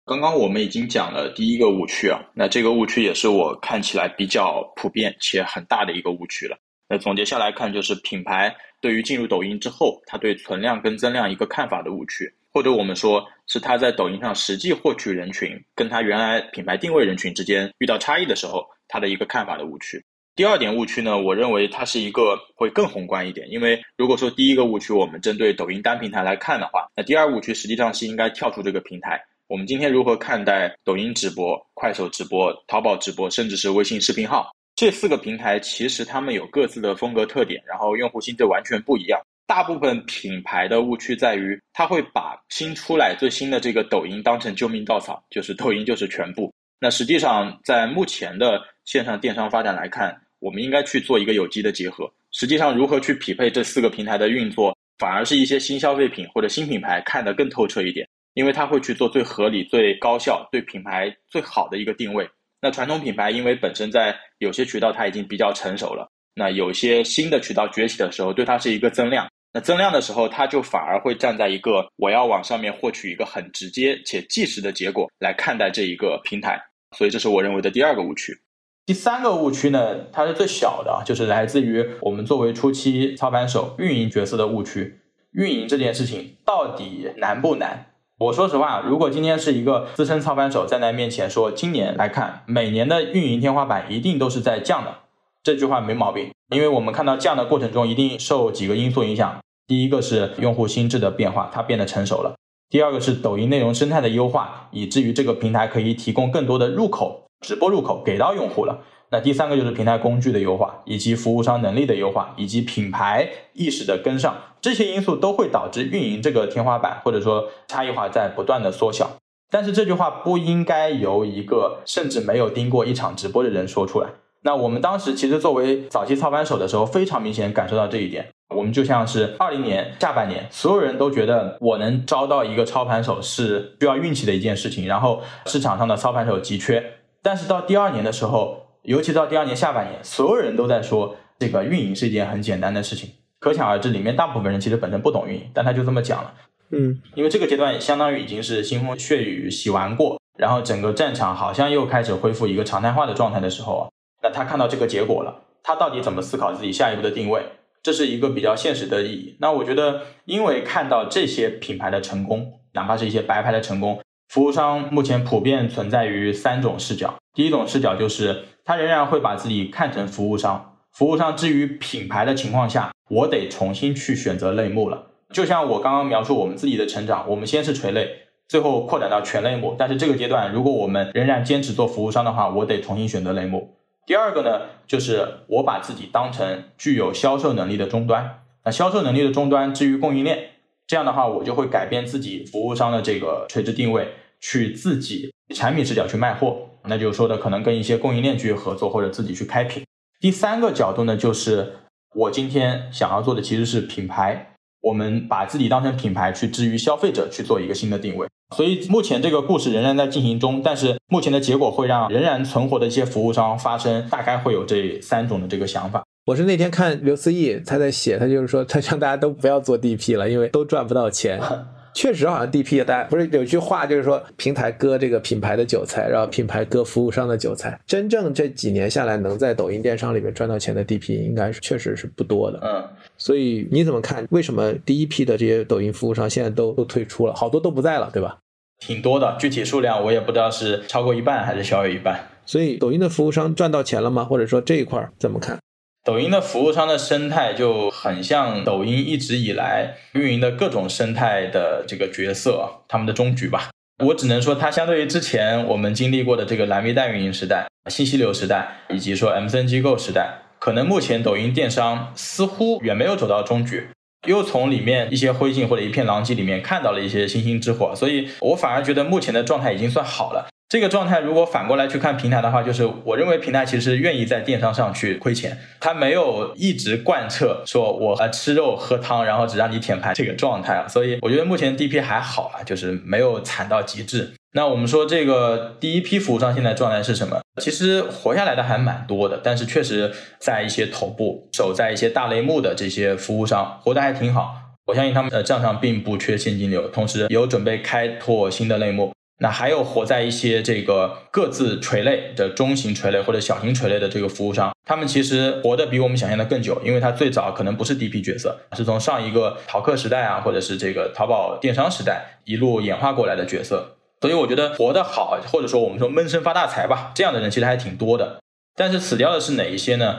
[0.06, 6.58] 刚刚我们已经讲了第一个误区啊，那这个误区也是我看起来比较普遍且很大的一个误区了。
[6.90, 20.04] 那总结下来看，就是品牌对于进入抖音之后，他对存量跟增量一个看法的误区，或者我们说是他在抖音上实际获取人群跟他原来品牌定位人群之间遇到差异的时候，他的一个看法的误区。
[20.36, 29.22] 第二点误区呢，我认为它是一个会更宏观一点，因为如果说第一个误区我们针对抖音单平台来看的话，那第二误区实际上是应该跳出这个平台。
[29.48, 35.60] 我们今天如何看待抖音直播、快手直播、淘宝直播，甚至是微信视频号这四个平台？
[35.60, 39.20] 其实他们有各自的风格特点，然后用户心智完全不一样。
[39.46, 46.50] 大部分品牌的误区在于，他会把新出来最新的这个抖音当成救命稻草，就是抖音就是全部。
[46.80, 52.10] 那实际上，在目前的线上电商发展来看，我们应该去做一个有机的结合。
[52.32, 58.08] 实际上，如何去匹配这四个平台的运作，反而是一些新消费品或者新品牌看得更透彻一点。
[58.34, 62.26] 因为它会去做最合理、最高效、对品牌最好的一个定位。
[62.62, 69.28] 那传统品牌因为本身在有些渠道它已经比较成熟了，那有些新的渠道崛起的时候，对它是一个增量。
[69.52, 76.62] 那增量的时候，它就反而会站在一个我要往上面获取一个很直接且即时的结果来看待这一个平台。
[76.96, 78.38] 所以这是我认为的第二个误区。
[78.86, 85.00] 第三个误区呢，它是最小的，就是来自于我们作为初期操盘手、运营角色的误区。
[85.32, 87.94] 运营这件事情到底难不难？
[88.20, 94.94] 我说实话，如果今天是一个资深操盘手站在面前说，今年来看，每年的运营天花板一定都是在降的，
[95.42, 96.30] 这句话没毛病。
[96.54, 99.40] 因为我们看到降的过程中，一定受几个因素影响。
[99.68, 102.34] 第一个是用户心智的变化，它变得成熟了；
[102.70, 108.82] 第二个是抖音内容生态的优化，以至于这个平台可以提供更多的入口，直播入口给到用户了。
[109.12, 119.10] 那第三个就是平台工具的优化，以及服务商能力的优化，以及品牌意识的跟上，这些因素都会导致运营这个天花板或者说差异化在不断的缩小。
[119.52, 124.10] 但是这句话不应该由一个甚至没有盯过一场直播的人说出来。
[124.44, 128.28] 那我们当时其实作为早期操盘手的时候，非常明显感受到这一点。
[128.56, 136.84] 我们就像是二零年下半年，所有人都觉得我能招到一个操盘手是需要运气的一件事情，然后市场上的操盘手急缺。
[137.22, 146.34] 但是到第二年的时候，尤其到第二年下半年，所有人都在说这个运营是一件很简单的事情，可想而知，里面大部分人其实本身不懂运营，但他就这么讲了。
[146.72, 153.90] 嗯，因为这个阶段相当于已经是腥风血雨洗完过，然后整个战场好像又开始恢复一个常态化的状态的时候啊，
[154.24, 157.44] 那他看到这个结果了，他到底怎么思考自己下一步的定位？
[157.82, 159.38] 这是一个比较现实的意义。
[159.40, 164.00] 那我觉得，因为看到这些品牌的成功，哪怕是一些白牌的成功。
[164.30, 167.16] 服务商目前普遍存在于三种视角。
[167.34, 170.76] 第一种视角就是，他仍然会把自己看成服务商。
[170.92, 175.08] 服务商之于品牌的情况下，我得重新去选择类目了。
[175.34, 178.08] 就像我刚刚描述我们自己的成长，我们先是垂类，
[178.48, 179.76] 最后扩展到全类目。
[179.76, 183.78] 但是这个阶段，如果我们仍然坚持做服务商的话，我得重新选择类目。
[184.06, 188.42] 第二个呢，就是我把自己当成具有销售能力的终端。
[188.64, 190.50] 那销售能力的终端至于供应链。
[190.90, 194.08] 这样的话，我就会改变自己服务商的这个垂直定位，
[194.42, 196.58] 去自己产品视角去卖货。
[196.86, 199.84] 那就是说的，可能跟一些供应链去合作，或者自己去开品。
[200.20, 201.76] 第三个角度呢，就是
[202.16, 208.28] 我今天想要做的其实是品牌，我们把自己当成品牌去置于消费者去做一个新的定位。
[208.58, 216.04] 所以目前这个故事仍然在进行中，但是目前的结果会让仍然存活的一些服务商发生，大概会有这三种的这个想法。
[216.30, 221.42] 我是那天看刘思义，他在写，他就是说，他让大家都不要做 DP 了，因为都赚不到钱。
[221.92, 227.80] 确实，好像 DP 大家不是有句话，就是说平台割这个品牌的韭菜，然后品牌割服务商的韭菜。
[227.88, 232.60] 真正这几年下来，能在抖音电商里面赚到钱的 DP，应该是确实是不多的。
[232.62, 232.88] 嗯，
[233.18, 234.24] 所以你怎么看？
[234.30, 238.38] 为什么第一批的这些抖音服务商现在都都退出了，好多都不在了，对吧？
[238.80, 242.20] 挺多的，具体数量我也不知道是超过一半还是小于一半。
[242.46, 244.24] 所以抖音的服务商赚到钱了吗？
[244.24, 245.58] 或者说这一块怎么看？
[246.04, 253.70] 抖音的服务商的生态就很像抖音一直以来运营的各种生态的这个角色，他们的终局吧。
[254.06, 263.90] 我只能说，它相对于之前我们经历过的这个蓝 V 带运营时代、信息流时代，以及说 MCN 机构时代，可能目前抖音电商似乎远没有走到终局，
[264.26, 270.48] 又从里面一些灰烬或者一片狼藉里面看到了一些星星之火，所以我反而觉得目前的状态已经算好了。
[270.70, 284.32] 这个状态如果反过来去看平台的话，就是我认为平台其实愿意在电商上去亏钱，它没有一直贯彻说我呃吃肉喝汤，然后只让你舔盘这个状态啊，所以我觉得目前 DP 还好啊，就是没有惨到极致。
[284.54, 287.42] 那我们说这个第一批服务商现在状态是什么？
[287.60, 294.54] 其实活下来的还蛮多的，但是确实在一些头部、守在一些大类目的这些服务商活得还挺好。
[294.86, 299.12] 我相信他们的账上并不缺现金流，同时有准备开拓新的类目。
[299.42, 313.96] 那还有活在一些这个各自垂类的中型垂类或者小型垂类的这个服务商，他们其实活得比我们想象的更久，因为他最早可能不是 DP 角色，是从上一个淘客时代啊，或者是这个淘宝电商时代一路演化过来的角色。
[314.22, 318.40] 所以我觉得活得好，或者说我们说闷声发大财吧，这样的人其实还挺多的。
[318.76, 320.18] 但是死掉的是哪一些呢？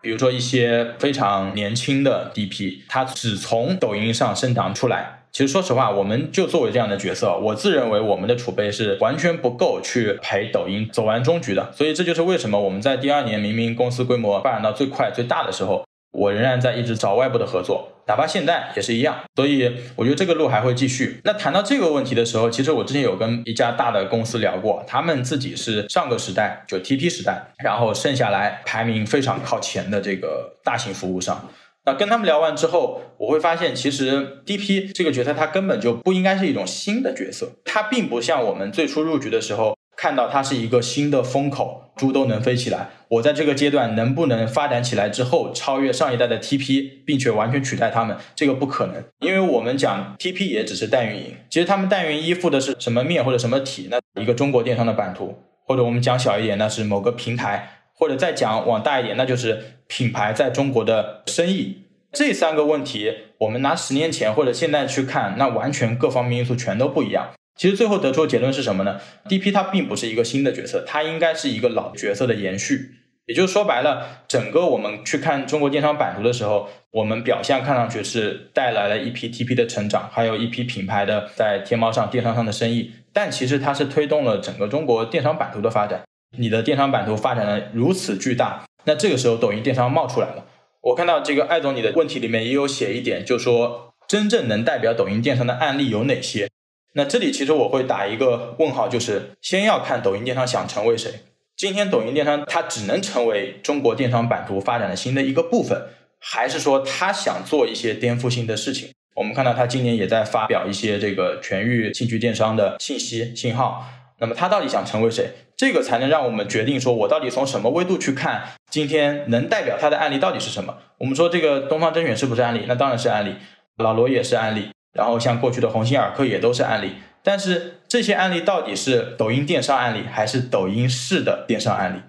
[0.00, 5.21] 比如说一些非常年轻的 DP，他只从抖音上生长出来。
[5.32, 11.72] 其实说实话，我们就作为这样的角色，我自认为我们的储备是完全不够去陪抖音走完终局的。
[11.72, 19.16] 所以这就是为什么我们在第二年明明公司规模发展到最快最大的时候，我仍然在一直找外部的合作，哪怕现在也是一样。
[19.34, 21.18] 所以我觉得这个路还会继续。
[21.24, 31.48] 那谈到这个问题的时候，其实我之前有跟一家大的公司聊过，他们自己是上个时代就 TP 时代，然后剩下来排名非常靠前的这个大型服务商。
[31.84, 42.90] 那跟他们聊完之后，我会发现，其实 DP 这个角色它根本就不应该是一种新的角色，它并不像我们最初入局的时候看到它是一个新的风口，猪都能飞起来。
[43.08, 53.88] 我在这个阶段能不能发展起来之后超越上一代的 TP，并且完全取代他们，这个不可能，因为我们讲 TP 也只是代运营，其实他们代运营依附的是什么面或者什么体？
[53.90, 57.78] 那一个中国电商的版图，或者我们讲小一点，那是某个平台。
[57.94, 59.62] 或者再讲往大一点，那就是
[59.92, 61.82] 品牌在中国的生意。
[62.12, 67.28] 这三个问题，我们拿十年前或者现在去看，那完全各方面因素全都不一样。
[67.58, 72.92] 其实最后得出的结论是什么呢？DP 它并不是一个新的角色，它应该是一个老角色的延续。
[73.26, 86.02] 也就是说白了，整个我们去看中国电商版图的时候，我们表象看上去是带来了一批 TP 的成长，还有一批品牌的在天猫上、电商上的生意，但其实它是推动了整个中国电商版图的发展。
[86.38, 90.46] 你的电商版图发展的如此巨大，那这个时候抖音电商冒出来了。
[90.80, 96.48] 我看到这个艾总你的问题里面也有写一点，就说真正能代表抖音电商的案例有哪些？
[96.94, 101.10] 那这里其实我会打一个问号，就是先要看抖音电商想成为谁。
[101.56, 105.80] 今天抖音电商它只能成为中国电商版图发展的新的一个部分，
[106.18, 108.90] 还是说它想做一些颠覆性的事情？
[109.14, 113.86] 我们看到它今年也在发表一些这个全域兴趣电商的信息信号。
[114.22, 115.30] 那么他到底想成为谁？
[115.56, 120.78] 这个才能让我们决定说，我到底从什么维度去看今天能代表他的案例到底是什么？
[120.98, 122.64] 我们说这个东方甄选是不是案例？
[122.68, 123.34] 那当然是案例，
[123.78, 126.92] 老罗也是案例，然后像过去的鸿星尔克也都是案例。
[127.24, 132.00] 但是这些案例到底是抖音电商案例，还是抖音式的电商案例？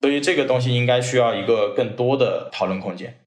[0.00, 3.20] 所以这个东西应该需要一个更多的讨论空间。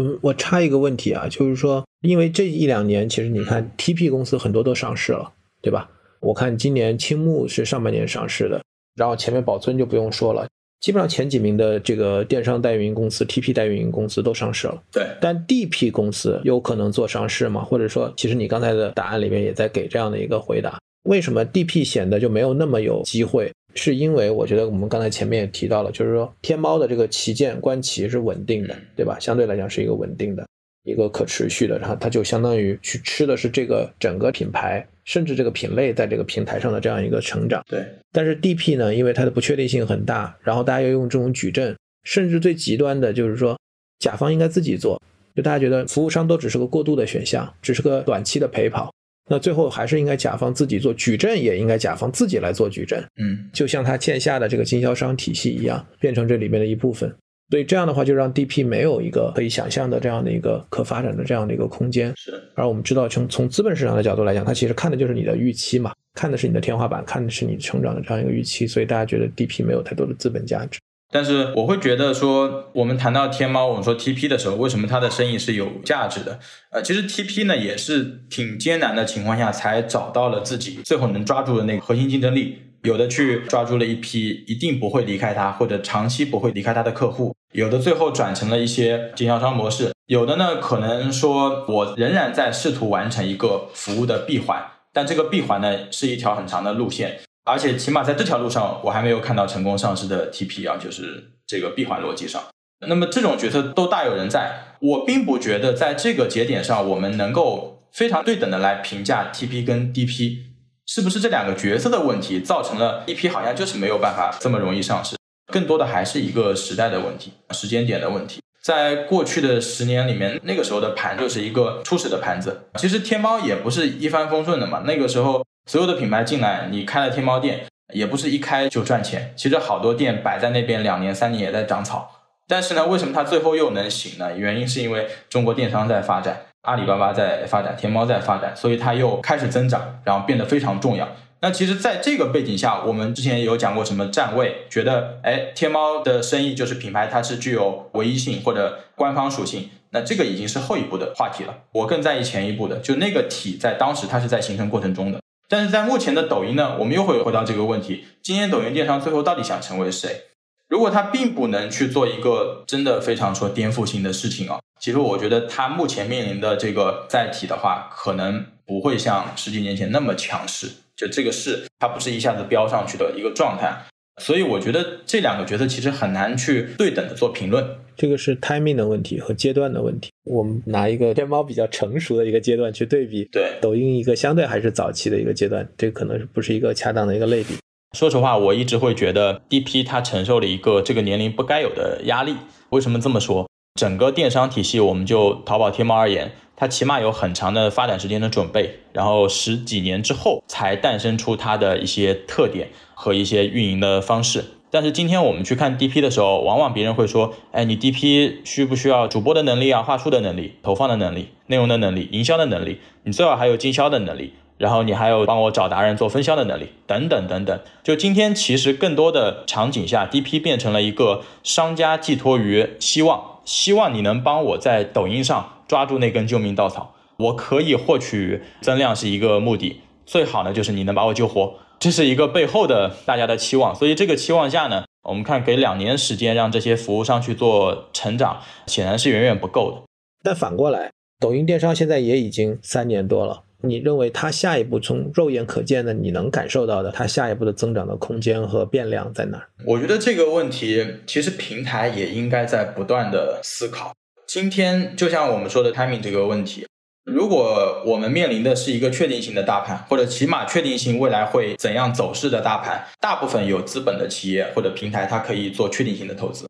[0.00, 5.90] 嗯，我插一个问题啊，就是说，因为这一两年，其实你看 TP 公司很多都上市了，对吧？
[6.20, 8.62] 我看今年青木是上半年上市的，
[8.96, 10.46] 然后前面宝尊就不用说了，
[10.80, 14.82] 基本上前几名的这个电商代运营公司、TP 代运营公司都上市了。
[14.92, 17.64] 对，但 DP 公司有可能做上市吗？
[17.64, 20.78] 或者说，其实你刚才的答案里面也在给这样的一个回答。
[21.04, 23.50] 为什么 DP 显得就没有那么有机会？
[23.74, 29.18] 是因为我觉得我们刚才前面也提到了，就是说天猫的这个旗舰官旗是稳定的，对吧？
[29.20, 30.44] 相对来讲是一个稳定的。
[30.84, 37.62] 一个可持续的，然后它就相当于去吃的是这个整个品牌，甚至这个品类在这个平台上的这样一个成长。
[37.68, 43.58] 对，但是 DP 呢，因为它的不确定性很大，然后大家又用这种矩阵，甚至最极端的就是说，
[43.98, 45.00] 甲方应该自己做，
[45.36, 48.90] 就大家觉得服务商都只是个过渡的选项，只是个短期的陪跑，
[49.30, 53.04] 那最后还是应该甲方自己做，矩阵也应该甲方自己来做矩阵。
[53.20, 57.14] 嗯，就像他线下的这个经销商体系一样，变成这里面的一部分。
[57.50, 62.12] 所以这样的话，就让 DP 没有一个可以想象的这样的一个可发展的这样的一个空间。
[62.16, 62.42] 是。
[62.54, 68.66] 而我们知道，从从资本市场的角度来讲，它其实看的就是你的预期嘛，看的是你的天花板，看的是你成长的这样一个预期。
[68.66, 70.78] 所以大家觉得 DP 没有太多的资本价值。
[71.10, 76.38] 但是我会觉得说，我们谈到天猫，我们说 TP 的时候，为什么它的生意是有价值的？
[76.70, 82.58] 呃，其实 TP 呢也是挺艰难的情况下才找到了自己最后能抓住的那个核心竞争力。
[82.82, 102.42] 有的去抓住了一批一定不会离开他或者长期不会离开他的客户，有的最后转成了一些经销商模式，有的呢可能说我仍然在试图完成一个服务的闭环，但这个闭环呢是一条很长的路线，而且起码在这条路上我还没有看到成功上市的 TP 啊，就是这个闭环逻辑上。
[102.86, 110.47] 那么这种角色都大有人在，我并不觉得在这个节点上我们能够非常对等的来评价 TP 跟 DP。
[110.88, 115.16] 是不是这两个角色的问题造成了一批好像就是没有办法这么容易上市？
[115.52, 118.40] 更多的还是一个时代的问题、时间点的问题。
[118.62, 122.62] 在过去的十年里面，那个时候的盘就是一个初始的盘子。
[122.76, 124.82] 其实天猫也不是一帆风顺的嘛。
[124.86, 129.34] 那个时候所有的品牌进来，你开了天猫店，也不是一开就赚钱。
[129.36, 132.10] 其实好多店摆在那边两年、三年也在长草。
[132.46, 134.34] 但是呢，为什么它最后又能行呢？
[134.34, 141.08] 原因是因为中国电商在发展，阿里巴巴在发展，天猫在发展，所以它又开始增长，然后变得非常重要。
[141.40, 149.70] 那其实，在这个背景下，我们之前有讲过什么站位，觉得哎，天猫的生意就是品牌，它是具有唯一性或者官方属性。
[149.90, 151.54] 那这个已经是后一步的话题了。
[151.72, 155.20] 我更在意前一步的，就那个体在当时它是在形成过程中的。
[155.48, 160.24] 但是在目前的抖音呢，我们又会回到这个问题：今天抖音电商最后到底想成为谁？
[160.68, 170.68] 如果它并不能去做一个真的非常说颠覆性的事情啊，其实我觉得它目前面临的这个载体的话，可能不会像十几年前那么强势。
[170.94, 173.72] 就这个是它不是一下子飙上去的一个状态，
[174.20, 177.64] 所以我觉得这两个角色其实很难去对等的做评论。
[177.96, 180.10] 这个是 timing 的问题和阶段的问题。
[180.24, 187.54] 我们拿一个天猫比较成熟的一个阶段去对比，对抖音一个相对还是早期的一个阶段，这可能不是一个恰当的一个类比。
[187.96, 192.36] 说实话，我一直会觉得 DP 它承受了一个这个年龄不该有的压力。
[192.68, 193.48] 为什么这么说？
[193.80, 196.32] 整个电商体系，我们就淘宝、天猫而言。
[196.54, 204.44] 它起码有很长的发展时间的准备，然后十几年之后才诞生出它的一些特点和一些运营的方式。
[204.70, 212.80] 但是今天我们去看 DP 的时候，往往别人会说：“哎，你 DP 需不需要主播的能力啊、话术的能力、投放的能力、内容的能力、营销的能力？
[213.04, 225.54] 你最好还有经销的能力，然后你还有帮我找达人做分销的能力，等等等等。”就今天其实更多的场景下，DP 变成了一个商家寄托于希望，希望你能帮我在抖音上。
[225.68, 233.74] 抓住那根救命稻草，我可以获取增量是一个目的，最好呢就是你能把我救活，这是一个背后的大家的期望。
[233.74, 239.82] 所以这个期望下呢，我们看给两年时间让这些服务商去做成长，显然是远远不够的。
[240.22, 240.90] 但反过来，
[241.20, 249.48] 抖音电商现在也已经三年多了，你认为它下一步从肉眼可见的你能感受到的，它下一步的增长的空间和变量在哪儿？
[249.66, 253.92] 我觉得这个问题其实平台也应该在不断的思考。
[254.26, 256.66] 今天就像我们说的 timing 这个问题，
[257.04, 266.46] 如果我们面临的是一个确定性的大盘，或者起码确定性未来会怎样走势的大盘，大部分有资本的企业或者平台，它可以做确定性的投资。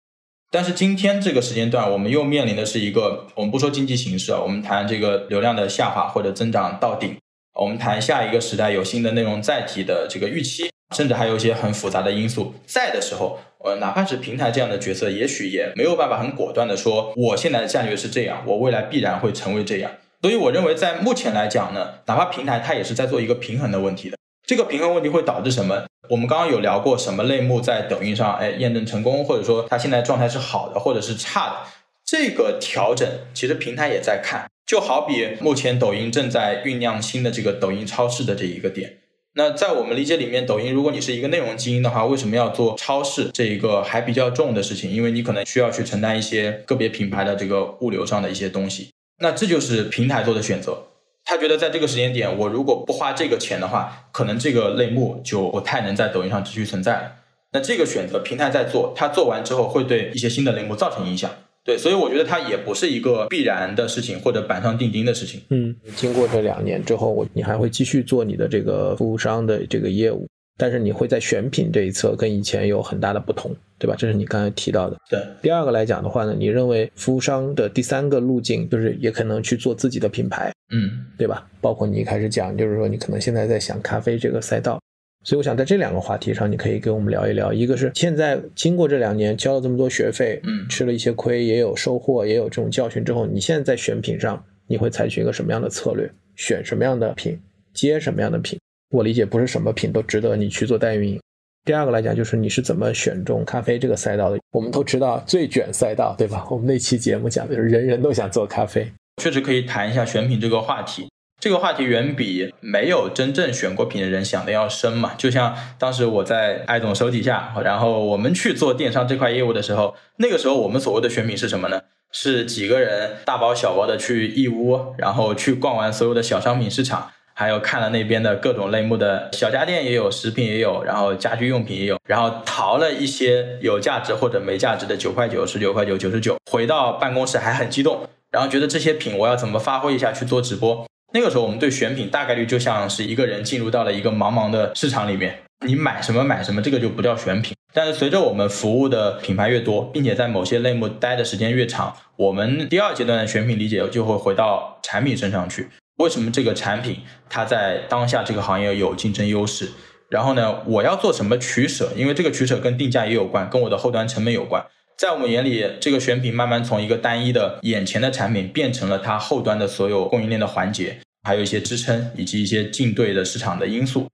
[0.50, 7.16] 但是今天这个时间段，我们又面临的是一个，我们不说经济形势啊，我们谈这个流量的下滑或者增长到顶，
[7.54, 10.70] 我们谈下一个时代有新的内容载体的这个预期。
[10.96, 19.90] 甚至还有一些很复杂的因素在的时候，呃，哪怕是平台这样的角色，也许也没有办法很果断的说，我现在的战略是这样，我未来必然会成为这样。
[20.22, 24.16] 所以我认为，在目前来讲呢，哪怕平台它也是在做一个平衡的问题的。
[24.48, 25.84] 这个平衡问题会导致什么？
[26.08, 31.56] 我们刚刚有聊过什么类目在抖音上，哎，验证成功，或者说它现在状态是好的，或者是差的。
[32.02, 39.00] 这个调整其实平台也在看，就好比目前抖音正在酝酿新的这个抖音超市的这一个点。
[39.34, 44.90] 那在我们理解里面，抖音如果你是一个内容基因的话，为什么要做超市这一个还比较重的事情？
[44.90, 48.88] 因为你可能需要去承担一些个别品牌的这个物流上的一些东西。
[49.20, 50.84] 那这就是平台做的选择。
[51.28, 57.12] 他觉得在这个时间点，我如果不花这个钱的话，可能这个类目就不太能在抖音上继续存在了。
[57.52, 61.30] 那这个选择平台在做，他做完之后会对一些新的类目造成影响。
[61.62, 65.42] 对，所以我觉得它也不是一个必然的事情，或者板上钉钉的事情。
[65.50, 70.26] 嗯，经过这两年之后，我你还会继续做你的这个服务商的这个业务，
[70.58, 73.94] 但是你会在选品这一侧跟以前有很大的不同，对吧？
[73.96, 74.96] 这是你刚才提到的。
[75.08, 81.48] 对，第二个来讲的话呢，你认为服务商的第三个路径就是也可能去做自己的品牌，嗯，对吧？
[81.60, 84.78] 包括你一开始讲，就是说你可能现在在想咖啡这个赛道。
[85.24, 87.52] 所以我想在这两个话题上，你可以跟我们聊一聊。
[87.52, 96.10] 一个是现在经过这两年交了这么多学费，嗯，吃了一些亏，也有收获，也有这种教训之后，你现在在选品上，你会采取一个什么样的策略？
[96.36, 97.38] 选什么样的品，
[97.74, 98.58] 接什么样的品？
[98.90, 101.20] 我理解不是什么品都值得你去做代运营。
[101.64, 104.38] 第二个来讲，就是你是怎么选中咖啡这个赛道的？
[104.52, 106.46] 我们都知道最卷赛道，对吧？
[106.50, 108.90] 我们那期节目讲的就是人人都想做咖啡，
[109.22, 111.08] 确实可以谈一下选品这个话题。
[111.40, 115.12] 这个话题远比没有真正选过品的人想的要深嘛。
[115.16, 121.82] 就像当时我在艾总手底下，然后我们去做电商这块业务的时候，那个时候我们所谓的选品是什么呢？
[122.10, 140.84] 是几个人大包小包的去义乌，然后去逛完所有的小商品市场，还有看了那边的各种类目的小家电也有，食品也有，然后家居用品也有，然后淘了一些有价值或者没价值的九块九、十九块九、九十九，回到办公室还很激动，然后觉得这些品我要怎么发挥一下去做直播。
[141.12, 147.54] 那个时候，我们对选品大概率就像是一个人进入到了一个茫茫的市场里面，你买什么买什么，这个就不叫选品。
[147.72, 155.68] 但是随着我们服务的品牌越多，并且在某些类目待的时间越长，我们第二阶段的选品理解就会回到产品身上去。
[155.98, 159.70] 为什么这个产品它在当下这个行业有竞争优势？
[160.08, 161.92] 然后呢，我要做什么取舍？
[161.94, 164.64] 因为这个取舍跟定价也有关，跟我的后端成本有关。
[164.96, 174.08] 在我们眼里，这个选品慢慢从一个单一的眼前的产品，变成了它后端的所有供应链的环节，还有一些支撑以及一些竞对的市场的因素。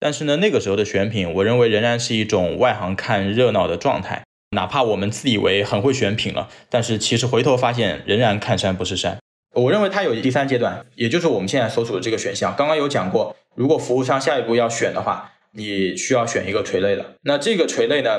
[0.00, 4.24] 但是呢，那个时候的选品，我认为仍然是一种外行看热闹的状态。
[4.50, 9.18] 哪怕我们自以为很会选品了，但是其实回头发现，仍然看山不是山。
[9.56, 12.54] 我认为它有第三阶段，也就是我们现在所处的这个选项。
[12.56, 15.32] 刚刚有讲过，如果服务商下一步要选的话。
[15.58, 18.10] 你需要选一个垂类的，那这个垂类呢？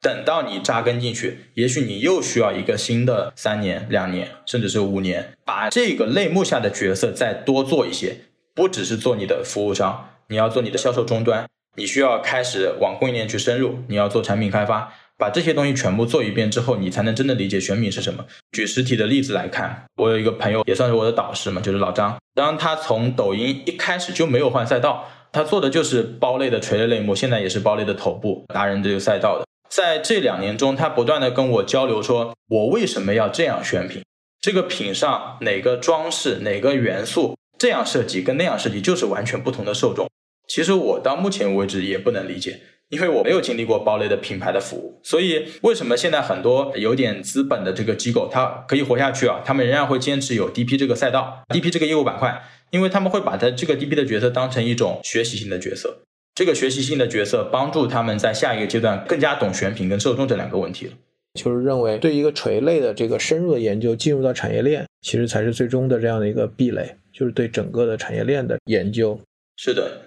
[0.00, 8.16] 等到你扎根进去，也许你又需要一个新的三年、两年，甚至是五年，把这个类目下的角色再多做一些，
[8.52, 14.92] 不只是做你的服务商，你要做你的销售终端，你需要开始往供应链去深入，你要做产品开发，
[15.22, 18.24] 把这些东西全部做一遍之后，你才能真的理解选品是什么。
[18.50, 25.08] 举实体的例子来看，我有一个朋友也算是我的导师嘛，就是老张，当他从抖音一开始就没有换赛道。
[25.30, 29.46] 他做的就是包类的垂类类目，现在也是包类的头部达人这个赛道的。
[29.70, 34.02] 在这两年中，他不断的跟我交流，说我为什么要这样选品，
[34.40, 40.10] 这个品上哪个装饰、哪个元素这样设计跟那样设计就是完全不同的受众。
[40.48, 42.60] 其实我到目前为止也不能理解，
[42.92, 45.00] 因为我没有经历过包类的品牌的服务。
[45.02, 49.42] 所以为什么现在很多有点资本的这个机构，它可以活下去啊？
[49.44, 52.40] 他们仍然会坚持有 DP 这个赛道，DP 这个业务板块。
[52.72, 55.98] 因为他们会把它这个 DP 的角色当成一种学习性的角色，
[56.34, 60.92] 这个学习性的角色帮助他们在下一个阶段更加懂选品跟受众这两个问题了。
[61.34, 69.20] 就是认为对一个垂类的这个深入的研究，进入到产业链，其实才是最终的这样的一个壁垒，就是对整个的产业链的研究。
[69.58, 70.00] 是的。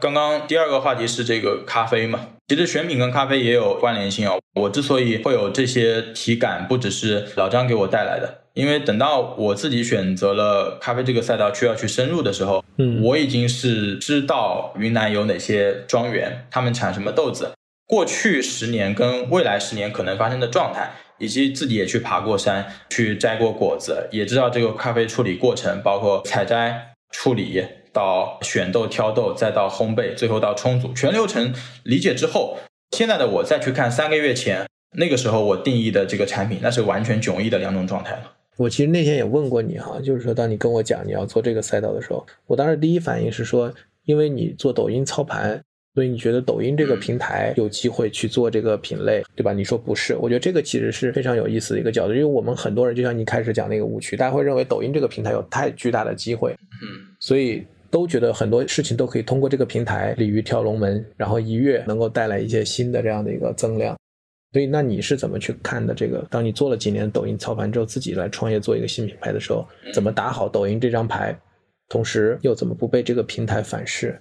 [0.00, 4.38] 刚刚第二个话题是这个咖啡嘛，其实选品跟咖啡也有关联性哦。
[4.54, 17.52] 我之所以会有这些体感，不只是老张给我带来的，因为等到我自己选择了咖啡这个赛道，需要去深入的时候，嗯，我已经是知道云南有哪些庄园，他们产什么豆子，
[17.86, 27.62] 过去十年跟未来十年可能发生的状态，以及自己也去爬过山，去摘过果子，也知道这个咖啡处理过程，包括采摘、处理。
[27.92, 31.52] 到选豆、挑豆，再到烘焙，最后到冲煮，全流程
[31.84, 32.58] 理解之后，
[32.92, 34.66] 现在的我再去看三个月前
[34.96, 38.32] 那个时候我定义的这个产品，那是完全迥异的两种状态了。
[38.56, 43.72] 我其实那天也问过你哈，就是说当你跟我讲你要做这个赛道的时候，我当时第一反应是说，
[44.04, 45.62] 因为你做抖音操盘，
[45.94, 49.52] 所以你觉得抖音这个平台有机会去做这个品类，对吧？
[49.52, 57.64] 你说不是，我觉得这个其实是非常有意思的一个角度，因为我们很多人就像你开始讲那个误区，大家会认为抖音这个平台有太巨大的机会，嗯，所以。
[57.90, 63.96] 都觉得很多事情都可以通过这个平台鲤鱼跳龙门，然后一跃能够带来一些新的这样的一个增量。
[64.52, 65.94] 所以，那你是怎么去看的？
[65.94, 71.38] 这个当你做了几年抖音操盘之后，自己来创业做一个新品牌的时候，怎么打好抖音这张牌，
[71.88, 74.20] 同时又怎么不被这个平台反噬？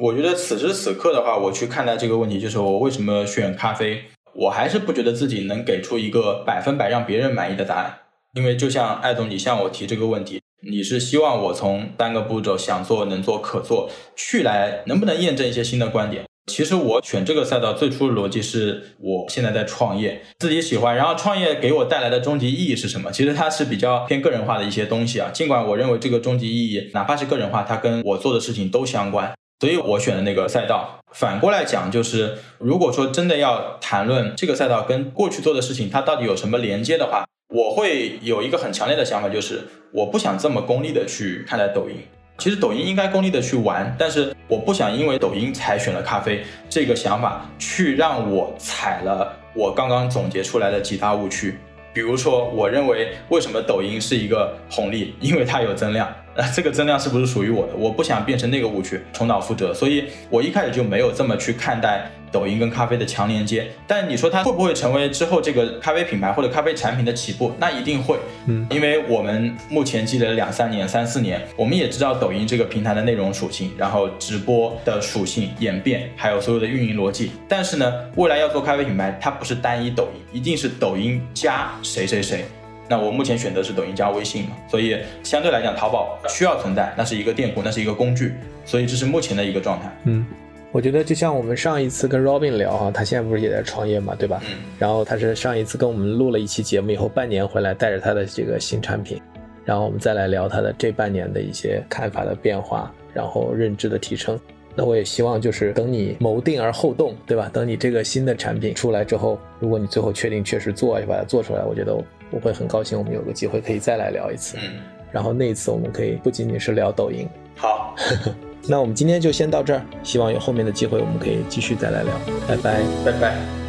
[0.00, 4.04] 我觉得此时此刻的话，我去看待这个问题，就是我为什么选咖啡，
[4.34, 7.98] 我还是不觉得自己能给出一个百分百让别人满意的答案。
[8.34, 10.40] 因为就像艾总，你向我提这个问题。
[10.66, 16.24] 你是希望我从单个步骤想做能做可做去来能不能验证一些新的观点？
[16.46, 23.10] 其实我选这个赛道最初的逻辑是我现在在创业，自己喜欢，然后创业给我带来的终极意义是什么？
[23.10, 25.30] 其实它是比较偏个人化的一些东西啊。
[25.32, 30.98] 尽管我认为这个终极意义哪怕是个人化，它跟我做的事情都相关，所以我选的那个赛道。
[31.12, 37.24] 反过来讲，就是如果说真的要谈论这个赛道跟过去做的事情它到底有什么连接的话。
[37.54, 41.94] 我会有一个很强烈的想法，就是我不想这么功利的去看待抖音。
[42.36, 51.54] 其实抖音应该功利的去玩，但是我不想因为抖音才选了咖啡这个想法，去让我踩了我刚刚总结出来的几大误区。
[51.92, 56.12] 比如说，我认为为什么抖音是一个红利，因为它有增量。
[56.34, 57.76] 那这个增量是不是属于我的？
[57.76, 59.72] 我不想变成那个误区，重蹈覆辙。
[59.72, 62.10] 所以我一开始就没有这么去看待。
[62.34, 67.52] 抖音跟咖啡的强连接，但你说它会不会成为之后这个咖啡品牌或者咖啡产品的起步？
[67.60, 77.30] 那一定会，嗯，因为我们目前积累了两三年、三四年，我们也知道抖音这个平台的内容属性，然后直播的属性演变，还有所有的运营逻辑。
[77.48, 82.44] 但是呢，未来要做咖啡品牌，它不是单一抖音，一定是抖音加谁谁谁。
[82.88, 90.26] 那我目前选择是抖音加微信嘛，所以相对来讲，淘宝需要存在，那是一个店铺，那是一个工具，所以这是目前的一个状态，嗯。
[90.74, 94.42] 我觉得就像我们上一次跟 Robin 聊哈，他现在不是也在创业嘛，对吧？
[94.50, 94.56] 嗯。
[94.76, 99.22] 然后他是上一次跟我们录了一期节目以后，半年回来带着他的这个新产品，
[99.64, 104.36] 然后我们再来聊他的这半年的一些看法的变化，然后认知的提升。
[104.74, 107.48] 那我也希望就是等你谋定而后动，对吧？
[107.52, 111.94] 等你这个新的产品出来之后，如果你最后确定确实做，就把它做出来，我觉得
[112.32, 114.56] 我会很高兴，我们有个机会可以再来聊一次。
[114.60, 114.80] 嗯。
[115.12, 117.28] 然后那一次我们可以不仅仅是聊抖音。
[117.54, 117.94] 好，
[118.66, 122.12] 那我们今天就先到这儿，希望有后面的机会我们可以继续再来聊。
[122.48, 123.63] 拜拜，拜拜。